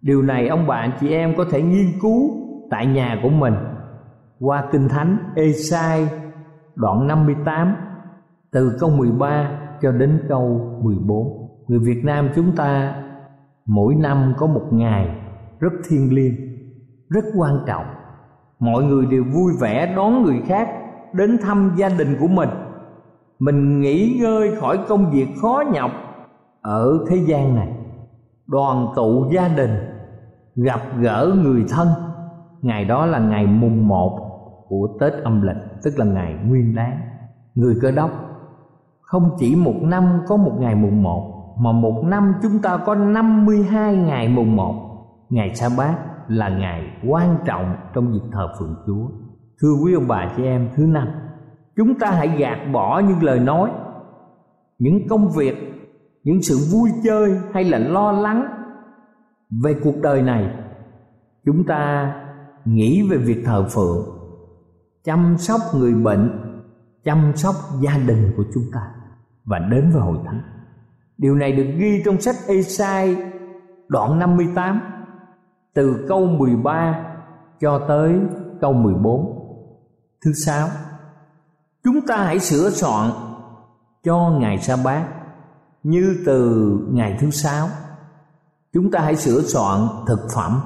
Điều 0.00 0.22
này 0.22 0.48
ông 0.48 0.66
bạn 0.66 0.90
chị 1.00 1.12
em 1.12 1.34
có 1.36 1.44
thể 1.50 1.62
nghiên 1.62 1.86
cứu 2.02 2.30
tại 2.70 2.86
nhà 2.86 3.20
của 3.22 3.30
mình 3.30 3.54
qua 4.40 4.64
Kinh 4.72 4.88
Thánh 4.88 5.16
Esai 5.36 6.08
đoạn 6.74 7.06
58 7.06 7.76
từ 8.52 8.76
câu 8.80 8.90
13 8.90 9.50
cho 9.82 9.92
đến 9.92 10.20
câu 10.28 10.78
14. 10.82 11.48
Người 11.68 11.78
Việt 11.78 12.04
Nam 12.04 12.28
chúng 12.34 12.56
ta 12.56 12.94
mỗi 13.66 13.94
năm 13.94 14.34
có 14.38 14.46
một 14.46 14.64
ngày 14.70 15.16
rất 15.60 15.72
thiêng 15.88 16.14
liêng, 16.14 16.34
rất 17.08 17.24
quan 17.36 17.58
trọng. 17.66 17.86
Mọi 18.58 18.84
người 18.84 19.06
đều 19.06 19.24
vui 19.34 19.52
vẻ 19.60 19.94
đón 19.96 20.22
người 20.22 20.42
khác 20.46 20.68
đến 21.12 21.38
thăm 21.42 21.72
gia 21.76 21.88
đình 21.88 22.16
của 22.20 22.28
mình. 22.28 22.48
Mình 23.38 23.80
nghỉ 23.80 24.18
ngơi 24.20 24.56
khỏi 24.60 24.78
công 24.88 25.10
việc 25.10 25.26
khó 25.42 25.62
nhọc 25.72 25.90
ở 26.60 27.04
thế 27.08 27.16
gian 27.16 27.54
này. 27.54 27.68
Đoàn 28.46 28.86
tụ 28.96 29.30
gia 29.32 29.48
đình, 29.48 29.70
gặp 30.54 30.80
gỡ 30.98 31.34
người 31.42 31.64
thân. 31.70 31.88
Ngày 32.62 32.84
đó 32.84 33.06
là 33.06 33.18
ngày 33.18 33.46
mùng 33.46 33.88
một 33.88 34.20
của 34.68 34.88
Tết 35.00 35.12
âm 35.12 35.42
lịch 35.42 35.56
tức 35.82 35.90
là 35.96 36.04
ngày 36.04 36.34
Nguyên 36.46 36.74
Đán. 36.74 37.00
Người 37.54 37.74
Cơ 37.82 37.90
Đốc 37.90 38.10
không 39.00 39.30
chỉ 39.38 39.56
một 39.56 39.74
năm 39.82 40.20
có 40.28 40.36
một 40.36 40.52
ngày 40.58 40.74
mùng 40.74 41.02
một 41.02 41.33
mà 41.58 41.72
một 41.72 42.02
năm 42.04 42.34
chúng 42.42 42.58
ta 42.62 42.76
có 42.76 42.94
52 42.94 43.96
ngày 43.96 44.28
mùng 44.28 44.56
một. 44.56 44.74
Ngày 45.30 45.54
sa 45.54 45.68
bát 45.78 45.98
là 46.28 46.48
ngày 46.48 46.90
quan 47.08 47.36
trọng 47.46 47.76
trong 47.94 48.12
việc 48.12 48.28
thờ 48.32 48.48
phượng 48.58 48.74
Chúa. 48.86 49.08
Thưa 49.60 49.72
quý 49.84 49.94
ông 49.94 50.08
bà 50.08 50.32
chị 50.36 50.44
em, 50.44 50.68
thứ 50.76 50.86
năm, 50.86 51.08
chúng 51.76 51.98
ta 51.98 52.10
hãy 52.10 52.28
gạt 52.28 52.58
bỏ 52.72 53.02
những 53.08 53.22
lời 53.22 53.40
nói 53.40 53.70
những 54.78 55.08
công 55.08 55.30
việc 55.30 55.56
những 56.24 56.42
sự 56.42 56.56
vui 56.72 56.90
chơi 57.04 57.40
hay 57.52 57.64
là 57.64 57.78
lo 57.78 58.12
lắng 58.12 58.46
về 59.64 59.74
cuộc 59.84 59.94
đời 60.02 60.22
này 60.22 60.54
chúng 61.44 61.64
ta 61.66 62.12
nghĩ 62.64 63.08
về 63.10 63.16
việc 63.16 63.42
thờ 63.44 63.68
phượng 63.70 64.06
chăm 65.04 65.34
sóc 65.38 65.60
người 65.74 65.94
bệnh 65.94 66.30
chăm 67.04 67.32
sóc 67.34 67.54
gia 67.80 67.98
đình 68.06 68.32
của 68.36 68.44
chúng 68.54 68.64
ta 68.72 68.80
và 69.44 69.58
đến 69.58 69.90
với 69.92 70.02
hội 70.02 70.18
thánh 70.24 70.42
điều 71.18 71.34
này 71.34 71.52
được 71.52 71.66
ghi 71.76 72.02
trong 72.04 72.20
sách 72.20 72.36
Esai 72.48 73.16
đoạn 73.88 74.18
58 74.18 74.80
từ 75.74 76.04
câu 76.08 76.26
13 76.26 77.16
cho 77.60 77.84
tới 77.88 78.20
câu 78.60 78.72
14 78.72 79.44
thứ 80.24 80.32
sáu, 80.32 80.68
chúng 81.84 82.06
ta 82.06 82.16
hãy 82.16 82.38
sửa 82.38 82.70
soạn 82.70 83.10
cho 84.04 84.36
ngày 84.40 84.58
sa 84.58 84.76
bát. 84.84 85.08
Như 85.82 86.22
từ 86.26 86.78
ngày 86.92 87.16
thứ 87.20 87.30
sáu, 87.30 87.68
chúng 88.72 88.90
ta 88.90 89.00
hãy 89.00 89.16
sửa 89.16 89.40
soạn 89.40 89.80
thực 90.06 90.20
phẩm, 90.34 90.60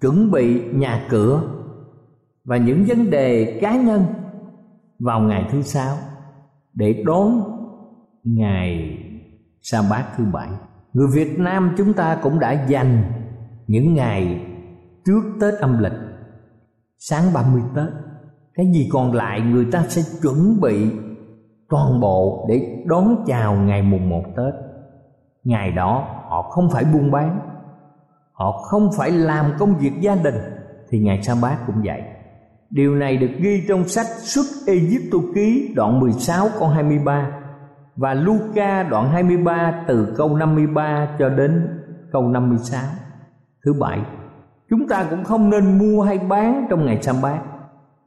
chuẩn 0.00 0.30
bị 0.30 0.62
nhà 0.74 1.06
cửa 1.10 1.42
và 2.44 2.56
những 2.56 2.84
vấn 2.88 3.10
đề 3.10 3.58
cá 3.62 3.76
nhân 3.76 4.04
vào 4.98 5.20
ngày 5.20 5.48
thứ 5.52 5.62
sáu 5.62 5.96
để 6.74 7.02
đón 7.06 7.42
ngày 8.24 8.98
sa 9.64 9.82
bát 9.90 10.04
thứ 10.16 10.24
bảy 10.32 10.48
người 10.92 11.06
việt 11.14 11.38
nam 11.38 11.74
chúng 11.78 11.92
ta 11.92 12.18
cũng 12.22 12.40
đã 12.40 12.66
dành 12.66 13.04
những 13.66 13.94
ngày 13.94 14.46
trước 15.04 15.22
tết 15.40 15.54
âm 15.54 15.78
lịch 15.78 15.98
sáng 16.98 17.32
30 17.34 17.62
tết 17.76 17.88
cái 18.54 18.66
gì 18.74 18.88
còn 18.92 19.12
lại 19.12 19.40
người 19.40 19.66
ta 19.72 19.84
sẽ 19.88 20.02
chuẩn 20.22 20.60
bị 20.60 20.90
toàn 21.68 22.00
bộ 22.00 22.46
để 22.48 22.84
đón 22.86 23.24
chào 23.26 23.54
ngày 23.54 23.82
mùng 23.82 24.08
một 24.08 24.22
Tết. 24.36 24.54
Ngày 25.44 25.72
đó 25.72 26.06
họ 26.28 26.42
không 26.42 26.70
phải 26.70 26.84
buôn 26.84 27.10
bán, 27.10 27.40
họ 28.32 28.52
không 28.52 28.90
phải 28.98 29.10
làm 29.10 29.52
công 29.58 29.74
việc 29.78 29.92
gia 30.00 30.14
đình 30.14 30.34
thì 30.90 30.98
ngày 30.98 31.22
sa 31.22 31.34
bát 31.42 31.58
cũng 31.66 31.82
vậy. 31.84 32.02
Điều 32.70 32.94
này 32.94 33.16
được 33.16 33.30
ghi 33.40 33.64
trong 33.68 33.88
sách 33.88 34.06
Xuất 34.06 34.44
Egypto 34.66 35.18
ký 35.34 35.72
đoạn 35.76 36.00
16 36.00 36.48
câu 36.58 36.68
23 36.68 37.43
và 37.96 38.14
Luca 38.14 38.82
đoạn 38.82 39.10
23 39.10 39.84
từ 39.88 40.14
câu 40.16 40.36
53 40.36 41.16
cho 41.18 41.28
đến 41.28 41.68
câu 42.12 42.28
56. 42.28 42.82
Thứ 43.64 43.72
bảy, 43.80 44.00
chúng 44.70 44.88
ta 44.88 45.06
cũng 45.10 45.24
không 45.24 45.50
nên 45.50 45.78
mua 45.78 46.02
hay 46.02 46.18
bán 46.18 46.66
trong 46.70 46.86
ngày 46.86 47.02
Sam 47.02 47.16
bát, 47.22 47.40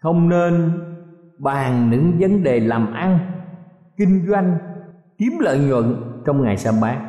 không 0.01 0.29
nên 0.29 0.71
bàn 1.37 1.89
những 1.89 2.17
vấn 2.19 2.43
đề 2.43 2.59
làm 2.59 2.93
ăn 2.93 3.19
kinh 3.97 4.27
doanh 4.27 4.57
kiếm 5.17 5.31
lợi 5.39 5.59
nhuận 5.59 5.95
trong 6.25 6.41
ngày 6.41 6.57
Sam 6.57 6.73
bát. 6.81 7.01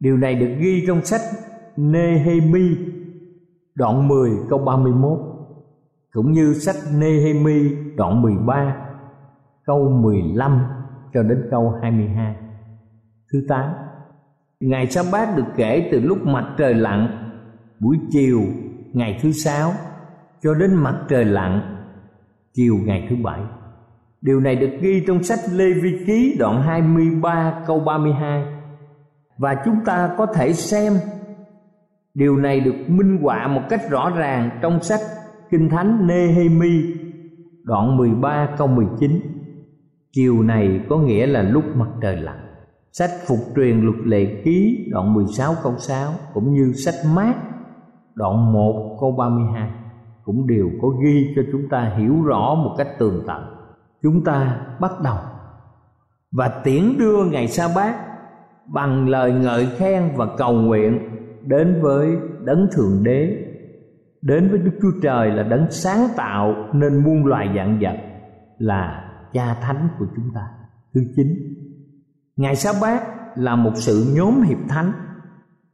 Điều 0.00 0.16
này 0.16 0.34
được 0.34 0.54
ghi 0.58 0.84
trong 0.86 1.04
sách 1.04 1.20
Nehemi 1.76 2.76
đoạn 3.74 4.08
10 4.08 4.30
câu 4.50 4.58
31 4.58 5.18
cũng 6.12 6.32
như 6.32 6.54
sách 6.54 6.76
Nehemi 6.98 7.76
đoạn 7.96 8.22
13 8.22 8.76
câu 9.66 9.88
15 9.88 10.60
cho 11.14 11.22
đến 11.22 11.48
câu 11.50 11.78
22 11.82 12.34
thứ 13.32 13.44
8 13.48 13.72
ngày 14.60 14.86
sa 14.86 15.02
bát 15.12 15.36
được 15.36 15.44
kể 15.56 15.88
từ 15.92 16.00
lúc 16.00 16.26
mặt 16.26 16.54
trời 16.58 16.74
lặn, 16.74 17.30
buổi 17.80 17.96
chiều 18.10 18.40
ngày 18.92 19.18
thứ 19.22 19.32
sáu 19.32 19.72
cho 20.42 20.54
đến 20.54 20.74
mặt 20.74 21.04
trời 21.08 21.24
lặn, 21.24 21.76
chiều 22.54 22.74
ngày 22.84 23.06
thứ 23.10 23.16
bảy. 23.22 23.40
Điều 24.20 24.40
này 24.40 24.56
được 24.56 24.70
ghi 24.80 25.04
trong 25.06 25.22
sách 25.22 25.38
Lê 25.52 25.72
Vi 25.82 26.04
Ký 26.06 26.36
đoạn 26.38 26.62
23 26.62 27.64
câu 27.66 27.80
32 27.80 28.44
Và 29.38 29.62
chúng 29.64 29.84
ta 29.84 30.14
có 30.18 30.26
thể 30.26 30.52
xem, 30.52 30.92
Điều 32.14 32.36
này 32.36 32.60
được 32.60 32.74
minh 32.88 33.18
họa 33.22 33.48
một 33.48 33.62
cách 33.70 33.90
rõ 33.90 34.10
ràng 34.10 34.58
trong 34.62 34.82
sách 34.82 35.00
Kinh 35.50 35.68
Thánh 35.68 36.06
Nehemi 36.06 36.94
đoạn 37.64 37.96
13 37.96 38.48
câu 38.58 38.66
19 38.66 39.20
Chiều 40.12 40.42
này 40.42 40.80
có 40.88 40.98
nghĩa 40.98 41.26
là 41.26 41.42
lúc 41.42 41.64
mặt 41.76 41.88
trời 42.02 42.16
lặn. 42.16 42.36
Sách 42.92 43.10
Phục 43.26 43.38
truyền 43.56 43.80
luật 43.80 43.96
lệ 44.04 44.42
ký 44.44 44.86
đoạn 44.90 45.14
16 45.14 45.54
câu 45.62 45.74
6 45.78 46.12
Cũng 46.34 46.52
như 46.52 46.72
sách 46.72 46.94
mát 47.14 47.34
đoạn 48.14 48.52
1 48.52 48.96
câu 49.00 49.12
32 49.12 49.70
Cũng 50.24 50.46
đều 50.46 50.70
có 50.82 50.88
ghi 50.88 51.32
cho 51.36 51.42
chúng 51.52 51.68
ta 51.70 51.94
hiểu 51.98 52.22
rõ 52.22 52.54
một 52.54 52.74
cách 52.78 52.88
tường 52.98 53.24
tận. 53.26 53.42
Chúng 54.02 54.24
ta 54.24 54.66
bắt 54.80 54.92
đầu. 55.04 55.16
Và 56.32 56.48
tiễn 56.48 56.98
đưa 56.98 57.24
ngày 57.24 57.48
sa 57.48 57.68
bát 57.74 57.94
bằng 58.66 59.08
lời 59.08 59.32
ngợi 59.32 59.66
khen 59.66 60.02
và 60.16 60.26
cầu 60.38 60.52
nguyện 60.52 60.98
đến 61.44 61.78
với 61.82 62.16
đấng 62.44 62.68
thượng 62.72 63.04
đế. 63.04 63.46
Đến 64.22 64.50
với 64.50 64.58
đức 64.58 64.72
chúa 64.82 65.00
trời 65.02 65.30
là 65.30 65.42
đấng 65.42 65.70
sáng 65.70 66.08
tạo 66.16 66.54
nên 66.72 67.04
muôn 67.04 67.26
loài 67.26 67.48
dạng 67.56 67.78
vật 67.80 67.96
là 68.58 69.09
cha 69.32 69.54
thánh 69.62 69.88
của 69.98 70.06
chúng 70.16 70.30
ta. 70.34 70.48
Thứ 70.94 71.00
chín 71.16 71.26
ngày 72.36 72.56
sa 72.56 72.72
bát 72.80 73.02
là 73.36 73.56
một 73.56 73.72
sự 73.74 74.12
nhóm 74.14 74.42
hiệp 74.42 74.58
thánh. 74.68 74.92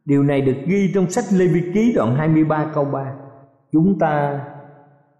Điều 0.04 0.22
này 0.22 0.40
được 0.40 0.56
ghi 0.66 0.92
trong 0.94 1.10
sách 1.10 1.24
lê 1.32 1.46
vi 1.46 1.70
ký 1.74 1.92
đoạn 1.96 2.16
23 2.16 2.70
câu 2.74 2.84
3 2.84 3.14
chúng 3.72 3.98
ta 3.98 4.44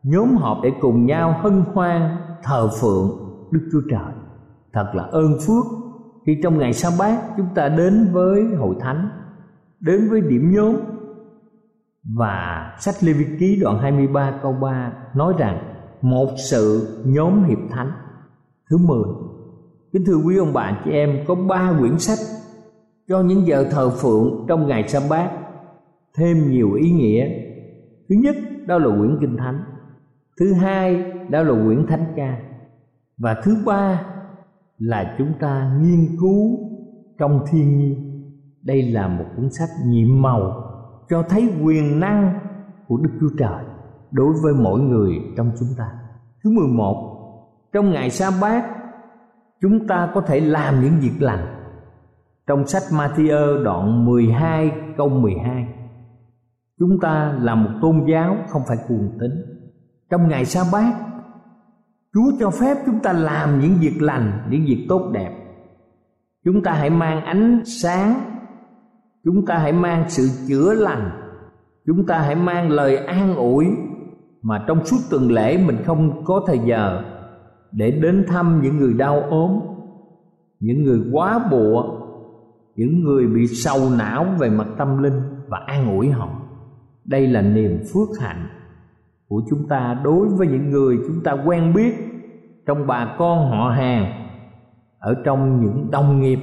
nhóm 0.03 0.37
họp 0.37 0.59
để 0.63 0.71
cùng 0.81 1.07
nhau 1.07 1.41
hân 1.43 1.65
hoan 1.75 2.17
thờ 2.43 2.71
phượng 2.81 3.11
Đức 3.51 3.69
Chúa 3.73 3.81
Trời. 3.91 4.13
Thật 4.73 4.91
là 4.95 5.03
ơn 5.03 5.39
phước 5.47 5.65
khi 6.27 6.41
trong 6.43 6.59
ngày 6.59 6.73
sa 6.73 6.89
bát 6.99 7.23
chúng 7.37 7.49
ta 7.55 7.69
đến 7.69 8.09
với 8.13 8.45
hội 8.59 8.77
thánh, 8.81 9.09
Đến 9.81 10.09
với 10.11 10.21
điểm 10.21 10.53
nhóm. 10.55 10.77
Và 12.17 12.73
sách 12.79 12.95
Lê 13.01 13.13
Vi 13.13 13.27
Ký 13.39 13.61
đoạn 13.63 13.79
23 13.79 14.39
câu 14.43 14.53
3 14.53 14.93
nói 15.15 15.35
rằng 15.39 15.59
Một 16.03 16.29
sự 16.51 16.89
nhóm 17.07 17.45
hiệp 17.45 17.59
thánh. 17.71 17.93
Thứ 18.71 18.77
10 18.77 18.99
Kính 19.93 20.05
thưa 20.07 20.17
quý 20.17 20.37
ông 20.37 20.53
bà 20.53 20.83
chị 20.85 20.91
em 20.91 21.25
Có 21.27 21.35
ba 21.35 21.77
quyển 21.81 21.99
sách 21.99 22.19
Cho 23.09 23.21
những 23.21 23.47
giờ 23.47 23.65
thờ 23.71 23.91
phượng 23.91 24.45
trong 24.49 24.67
ngày 24.67 24.89
sa 24.89 25.01
bát. 25.11 25.31
Thêm 26.17 26.51
nhiều 26.51 26.73
ý 26.73 26.91
nghĩa. 26.91 27.29
Thứ 28.09 28.15
nhất 28.15 28.37
đó 28.67 28.79
là 28.79 28.99
quyển 28.99 29.19
Kinh 29.21 29.37
Thánh. 29.37 29.65
Thứ 30.41 30.53
hai 30.53 31.13
đó 31.31 31.43
là 31.43 31.65
quyển 31.65 31.87
thánh 31.87 32.13
ca. 32.17 32.39
Và 33.19 33.37
thứ 33.45 33.57
ba 33.67 34.07
là 34.79 35.15
chúng 35.19 35.33
ta 35.41 35.79
nghiên 35.83 36.17
cứu 36.21 36.59
trong 37.19 37.45
thiên 37.51 37.79
nhiên. 37.79 38.23
Đây 38.63 38.83
là 38.83 39.09
một 39.09 39.25
cuốn 39.37 39.51
sách 39.51 39.69
nhiệm 39.87 40.23
màu 40.23 40.63
cho 41.09 41.23
thấy 41.23 41.49
quyền 41.63 42.01
năng 42.01 42.39
của 42.89 42.97
Đức 42.97 43.11
Chúa 43.21 43.31
Trời 43.39 43.65
đối 44.11 44.33
với 44.43 44.55
mỗi 44.55 44.81
người 44.81 45.15
trong 45.37 45.51
chúng 45.59 45.69
ta. 45.79 45.91
Thứ 46.45 46.51
11, 46.51 47.16
trong 47.73 47.91
ngày 47.91 48.11
sa 48.11 48.31
bát 48.41 48.65
chúng 49.63 49.87
ta 49.87 50.11
có 50.15 50.21
thể 50.21 50.41
làm 50.41 50.83
những 50.83 51.01
việc 51.01 51.17
lành. 51.21 51.47
Trong 52.47 52.67
sách 52.67 52.83
Matthew 52.91 53.63
đoạn 53.63 54.05
12 54.05 54.73
câu 54.97 55.09
12 55.09 55.69
Chúng 56.79 57.01
ta 57.01 57.35
là 57.41 57.55
một 57.55 57.71
tôn 57.83 58.07
giáo 58.09 58.37
không 58.49 58.63
phải 58.69 58.77
cuồng 58.89 59.19
tín 59.21 59.31
Trong 60.11 60.29
ngày 60.29 60.45
sa 60.45 60.63
bát 60.73 60.95
Chúa 62.17 62.33
cho 62.41 62.51
phép 62.51 62.77
chúng 62.87 63.01
ta 63.01 63.13
làm 63.13 63.61
những 63.61 63.75
việc 63.81 64.03
lành, 64.03 64.49
những 64.51 64.65
việc 64.67 64.87
tốt 64.89 65.11
đẹp. 65.13 65.31
Chúng 66.45 66.63
ta 66.63 66.73
hãy 66.73 66.91
mang 66.91 67.25
ánh 67.25 67.63
sáng, 67.65 68.21
chúng 69.25 69.47
ta 69.47 69.59
hãy 69.59 69.73
mang 69.73 70.05
sự 70.09 70.29
chữa 70.49 70.75
lành, 70.75 71.11
chúng 71.87 72.07
ta 72.07 72.19
hãy 72.19 72.35
mang 72.35 72.71
lời 72.71 72.97
an 72.97 73.37
ủi 73.37 73.67
mà 74.43 74.65
trong 74.67 74.85
suốt 74.85 74.97
tuần 75.11 75.31
lễ 75.31 75.59
mình 75.67 75.83
không 75.87 76.25
có 76.25 76.45
thời 76.47 76.59
giờ 76.59 77.03
để 77.77 77.91
đến 77.91 78.25
thăm 78.29 78.61
những 78.63 78.77
người 78.77 78.95
đau 78.95 79.21
ốm, 79.21 79.61
những 80.61 80.85
người 80.85 81.01
quá 81.13 81.49
bụa, 81.51 82.01
những 82.77 83.05
người 83.05 83.27
bị 83.27 83.47
sầu 83.47 83.91
não 83.99 84.27
về 84.39 84.51
mặt 84.51 84.67
tâm 84.79 85.03
linh 85.03 85.21
và 85.49 85.59
an 85.67 85.97
ủi 85.97 86.11
họ. 86.11 86.29
Đây 87.05 87.27
là 87.27 87.43
niềm 87.43 87.79
phước 87.93 88.09
hạnh 88.21 88.47
của 89.29 89.43
chúng 89.51 89.69
ta 89.69 90.01
đối 90.05 90.29
với 90.29 90.47
những 90.47 90.71
người 90.71 90.99
chúng 91.07 91.23
ta 91.25 91.33
quen 91.47 91.73
biết 91.75 91.95
trong 92.67 92.87
bà 92.87 93.17
con 93.19 93.51
họ 93.51 93.71
hàng 93.71 94.29
ở 94.99 95.15
trong 95.25 95.61
những 95.61 95.91
đồng 95.91 96.21
nghiệp 96.21 96.39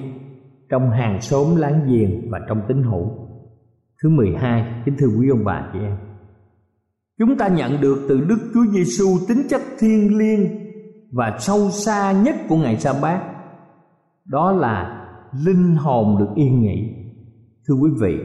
trong 0.70 0.90
hàng 0.90 1.22
xóm 1.22 1.56
láng 1.56 1.88
giềng 1.88 2.32
và 2.32 2.40
trong 2.48 2.62
tín 2.68 2.84
hữu 2.84 3.12
thứ 4.04 4.10
12 4.10 4.82
kính 4.86 4.96
thưa 5.00 5.08
quý 5.20 5.30
ông 5.30 5.44
bà 5.44 5.70
chị 5.74 5.80
em 5.80 5.98
chúng 7.20 7.38
ta 7.38 7.48
nhận 7.48 7.82
được 7.82 8.06
từ 8.10 8.22
Đức 8.22 8.38
Chúa 8.54 8.66
Giêsu 8.72 9.06
tính 9.28 9.42
chất 9.50 9.62
thiêng 9.80 10.18
liêng 10.18 10.63
và 11.14 11.38
sâu 11.40 11.70
xa 11.70 12.12
nhất 12.12 12.36
của 12.50 12.56
ngày 12.56 12.78
sa 12.78 12.94
bát 13.02 13.22
đó 14.26 14.52
là 14.52 15.06
linh 15.46 15.76
hồn 15.76 16.18
được 16.20 16.30
yên 16.36 16.62
nghỉ. 16.62 16.96
Thưa 17.68 17.74
quý 17.74 17.90
vị, 18.02 18.18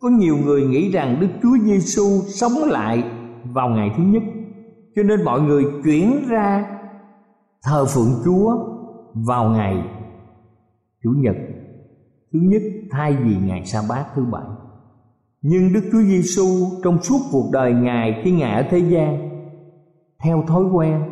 có 0.00 0.08
nhiều 0.08 0.36
người 0.36 0.66
nghĩ 0.66 0.92
rằng 0.92 1.20
Đức 1.20 1.28
Chúa 1.42 1.56
Giêsu 1.64 2.04
sống 2.28 2.52
lại 2.66 3.04
vào 3.44 3.68
ngày 3.68 3.90
thứ 3.96 4.02
nhất, 4.02 4.22
cho 4.96 5.02
nên 5.02 5.24
mọi 5.24 5.40
người 5.40 5.64
chuyển 5.84 6.28
ra 6.28 6.78
thờ 7.64 7.86
phượng 7.86 8.22
Chúa 8.24 8.56
vào 9.14 9.50
ngày 9.50 9.76
chủ 11.04 11.10
nhật, 11.16 11.36
thứ 12.32 12.38
nhất 12.42 12.62
thay 12.90 13.16
vì 13.16 13.36
ngày 13.36 13.64
sa 13.64 13.80
bát 13.88 14.04
thứ 14.14 14.24
bảy. 14.32 14.44
Nhưng 15.42 15.72
đức 15.72 15.80
chúa 15.92 16.02
giêsu 16.02 16.46
trong 16.84 17.02
suốt 17.02 17.18
cuộc 17.32 17.50
đời 17.52 17.72
ngài 17.72 18.20
khi 18.24 18.32
ngài 18.32 18.54
ở 18.54 18.68
thế 18.70 18.78
gian, 18.78 19.28
theo 20.24 20.44
thói 20.48 20.64
quen 20.64 21.02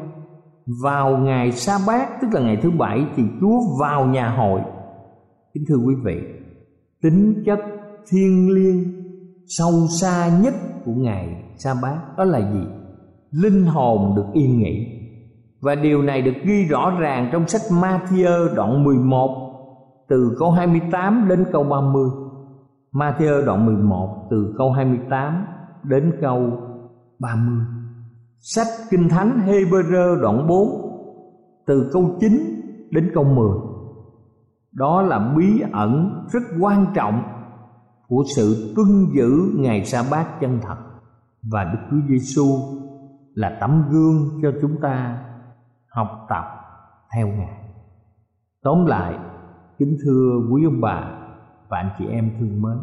vào 0.82 1.18
ngày 1.18 1.52
sa 1.52 1.78
bát 1.86 2.08
tức 2.22 2.28
là 2.32 2.40
ngày 2.40 2.58
thứ 2.62 2.70
bảy, 2.70 3.06
thì 3.16 3.22
chúa 3.40 3.58
vào 3.80 4.06
nhà 4.06 4.28
hội 4.28 4.60
kính 5.54 5.64
thưa 5.68 5.76
quý 5.76 5.94
vị, 6.04 6.22
tính 7.02 7.42
chất 7.46 7.58
thiêng 8.10 8.50
liêng, 8.50 8.84
sâu 9.46 9.72
xa 10.00 10.38
nhất 10.42 10.54
của 10.84 10.92
ngày 10.92 11.44
sa 11.56 11.74
bát 11.82 11.98
đó 12.18 12.24
là 12.24 12.52
gì 12.52 12.66
linh 13.30 13.66
hồn 13.66 14.16
được 14.16 14.26
yên 14.32 14.58
nghỉ 14.58 14.86
và 15.60 15.74
điều 15.74 16.02
này 16.02 16.22
được 16.22 16.34
ghi 16.44 16.64
rõ 16.64 16.90
ràng 16.98 17.28
trong 17.32 17.48
sách 17.48 17.60
Matthew 17.70 18.54
đoạn 18.54 18.84
11 18.84 19.46
từ 20.08 20.36
câu 20.38 20.50
28 20.50 21.26
đến 21.28 21.44
câu 21.52 21.64
30. 21.64 22.10
Matthew 22.92 23.44
đoạn 23.44 23.66
11 23.66 24.26
từ 24.30 24.54
câu 24.58 24.72
28 24.72 25.46
đến 25.82 26.12
câu 26.20 26.50
30. 27.18 27.66
Sách 28.38 28.66
Kinh 28.90 29.08
Thánh 29.08 29.40
Hebrew 29.46 30.20
đoạn 30.20 30.46
4 30.46 30.68
từ 31.66 31.90
câu 31.92 32.16
9 32.20 32.32
đến 32.90 33.10
câu 33.14 33.24
10. 33.24 33.48
Đó 34.72 35.02
là 35.02 35.34
bí 35.36 35.62
ẩn 35.72 36.24
rất 36.32 36.42
quan 36.60 36.86
trọng 36.94 37.22
của 38.08 38.24
sự 38.36 38.72
tuân 38.76 38.88
giữ 39.14 39.30
ngày 39.56 39.84
sa 39.84 40.04
bát 40.10 40.40
chân 40.40 40.58
thật 40.62 40.76
và 41.42 41.64
Đức 41.64 41.78
Chúa 41.90 42.08
Giêsu 42.08 42.46
là 43.34 43.58
tấm 43.60 43.84
gương 43.90 44.40
cho 44.42 44.52
chúng 44.62 44.80
ta 44.80 45.24
học 45.88 46.08
tập 46.28 46.44
theo 47.14 47.28
Ngài. 47.28 47.70
Tóm 48.62 48.86
lại, 48.86 49.18
kính 49.78 49.96
thưa 50.04 50.40
quý 50.52 50.64
ông 50.64 50.80
bà 50.80 51.18
và 51.68 51.78
anh 51.78 51.90
chị 51.98 52.04
em 52.10 52.30
thương 52.38 52.62
mến, 52.62 52.78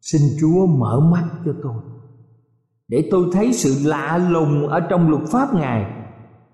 xin 0.00 0.22
Chúa 0.40 0.66
mở 0.66 1.00
mắt 1.00 1.24
cho 1.44 1.52
tôi 1.62 1.82
để 2.88 3.08
tôi 3.10 3.24
thấy 3.32 3.52
sự 3.52 3.88
lạ 3.88 4.28
lùng 4.30 4.68
ở 4.68 4.80
trong 4.80 5.10
luật 5.10 5.22
pháp 5.32 5.54
Ngài. 5.54 5.86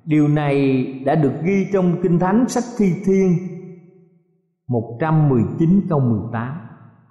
Điều 0.04 0.28
này 0.28 0.84
đã 1.06 1.14
được 1.14 1.32
ghi 1.44 1.66
trong 1.72 1.96
Kinh 2.02 2.18
Thánh 2.18 2.44
sách 2.48 2.64
Thi 2.78 2.92
Thiên 3.04 3.32
119 4.68 5.80
câu 5.88 6.00
18. 6.00 6.56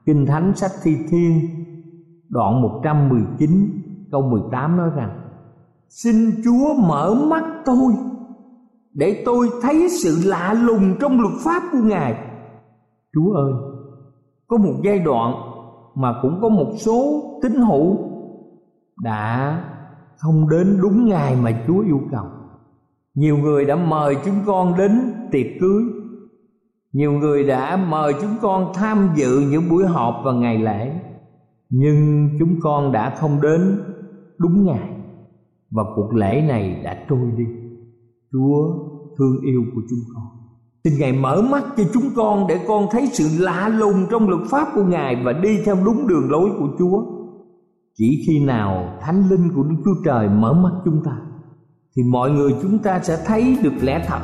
Kinh 0.05 0.25
Thánh 0.25 0.55
sách 0.55 0.71
Thi 0.83 0.95
Thiên 1.09 1.49
đoạn 2.29 2.61
119 2.61 3.49
câu 4.11 4.21
18 4.21 4.77
nói 4.77 4.89
rằng 4.95 5.21
Xin 5.89 6.15
Chúa 6.43 6.73
mở 6.87 7.15
mắt 7.27 7.43
tôi 7.65 7.93
để 8.93 9.23
tôi 9.25 9.49
thấy 9.61 9.89
sự 9.89 10.29
lạ 10.29 10.53
lùng 10.53 10.95
trong 10.99 11.19
luật 11.21 11.33
pháp 11.43 11.63
của 11.71 11.77
Ngài. 11.83 12.15
Chúa 13.13 13.33
ơi, 13.33 13.53
có 14.47 14.57
một 14.57 14.73
giai 14.83 14.99
đoạn 14.99 15.33
mà 15.95 16.13
cũng 16.21 16.39
có 16.41 16.49
một 16.49 16.73
số 16.77 17.23
tín 17.41 17.51
hữu 17.55 18.10
đã 19.03 19.63
không 20.17 20.49
đến 20.49 20.77
đúng 20.81 21.05
ngày 21.05 21.35
mà 21.35 21.63
Chúa 21.67 21.79
yêu 21.79 22.01
cầu. 22.11 22.25
Nhiều 23.15 23.37
người 23.37 23.65
đã 23.65 23.75
mời 23.75 24.15
chúng 24.25 24.35
con 24.45 24.77
đến 24.77 25.13
tiệc 25.31 25.45
cưới. 25.61 25.83
Nhiều 26.93 27.11
người 27.11 27.43
đã 27.43 27.77
mời 27.77 28.13
chúng 28.21 28.35
con 28.41 28.71
tham 28.73 29.09
dự 29.15 29.39
những 29.39 29.69
buổi 29.69 29.85
họp 29.85 30.15
và 30.25 30.31
ngày 30.31 30.57
lễ. 30.57 30.99
Nhưng 31.69 32.29
chúng 32.39 32.59
con 32.61 32.91
đã 32.91 33.15
không 33.19 33.41
đến 33.41 33.79
đúng 34.37 34.65
ngày 34.65 34.89
và 35.71 35.83
cuộc 35.95 36.13
lễ 36.13 36.41
này 36.47 36.81
đã 36.83 37.05
trôi 37.09 37.31
đi. 37.37 37.45
Chúa 38.31 38.73
thương 39.17 39.41
yêu 39.41 39.63
của 39.75 39.81
chúng 39.89 39.99
con. 40.15 40.23
Xin 40.83 40.93
Ngài 40.99 41.13
mở 41.13 41.41
mắt 41.41 41.63
cho 41.77 41.83
chúng 41.93 42.09
con 42.15 42.47
để 42.47 42.59
con 42.67 42.87
thấy 42.91 43.07
sự 43.07 43.43
lạ 43.43 43.67
lùng 43.67 44.05
trong 44.11 44.29
luật 44.29 44.41
pháp 44.49 44.67
của 44.75 44.83
Ngài 44.83 45.23
và 45.25 45.33
đi 45.33 45.61
theo 45.65 45.75
đúng 45.85 46.07
đường 46.07 46.31
lối 46.31 46.49
của 46.59 46.67
Chúa. 46.79 47.20
Chỉ 47.97 48.23
khi 48.27 48.39
nào 48.39 48.97
Thánh 49.01 49.29
Linh 49.29 49.53
của 49.55 49.63
Đức 49.63 49.75
Chúa 49.85 50.03
Trời 50.05 50.29
mở 50.29 50.53
mắt 50.53 50.71
chúng 50.85 51.03
ta 51.03 51.11
thì 51.95 52.03
mọi 52.03 52.31
người 52.31 52.55
chúng 52.61 52.79
ta 52.79 52.99
sẽ 53.03 53.23
thấy 53.25 53.57
được 53.63 53.73
lẽ 53.81 54.05
thật, 54.07 54.19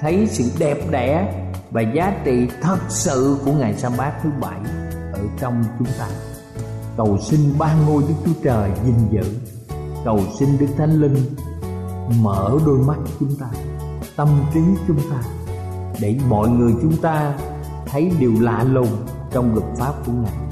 thấy 0.00 0.26
sự 0.26 0.44
đẹp 0.58 0.78
đẽ 0.90 1.44
và 1.70 1.80
giá 1.80 2.16
trị 2.24 2.48
thật 2.60 2.78
sự 2.88 3.36
của 3.44 3.52
ngày 3.52 3.74
sa 3.74 3.90
bát 3.98 4.12
thứ 4.22 4.30
bảy 4.40 4.60
ở 5.12 5.20
trong 5.40 5.64
chúng 5.78 5.88
ta. 5.98 6.08
Cầu 6.96 7.18
xin 7.18 7.40
ban 7.58 7.86
ngôi 7.86 8.02
Đức 8.08 8.14
Chúa 8.24 8.40
Trời 8.42 8.70
gìn 8.84 8.94
giữ, 9.10 9.38
cầu 10.04 10.20
xin 10.38 10.48
Đức 10.60 10.66
Thánh 10.76 11.00
Linh 11.00 11.16
mở 12.22 12.58
đôi 12.66 12.78
mắt 12.78 12.98
chúng 13.20 13.36
ta 13.40 13.46
tâm 14.16 14.28
trí 14.54 14.60
chúng 14.88 15.00
ta 15.10 15.22
để 16.00 16.18
mọi 16.28 16.48
người 16.48 16.72
chúng 16.82 16.96
ta 16.96 17.34
thấy 17.86 18.12
điều 18.18 18.32
lạ 18.40 18.64
lùng 18.64 18.88
trong 19.30 19.54
luật 19.54 19.66
pháp 19.76 19.92
của 20.06 20.12
ngài 20.12 20.51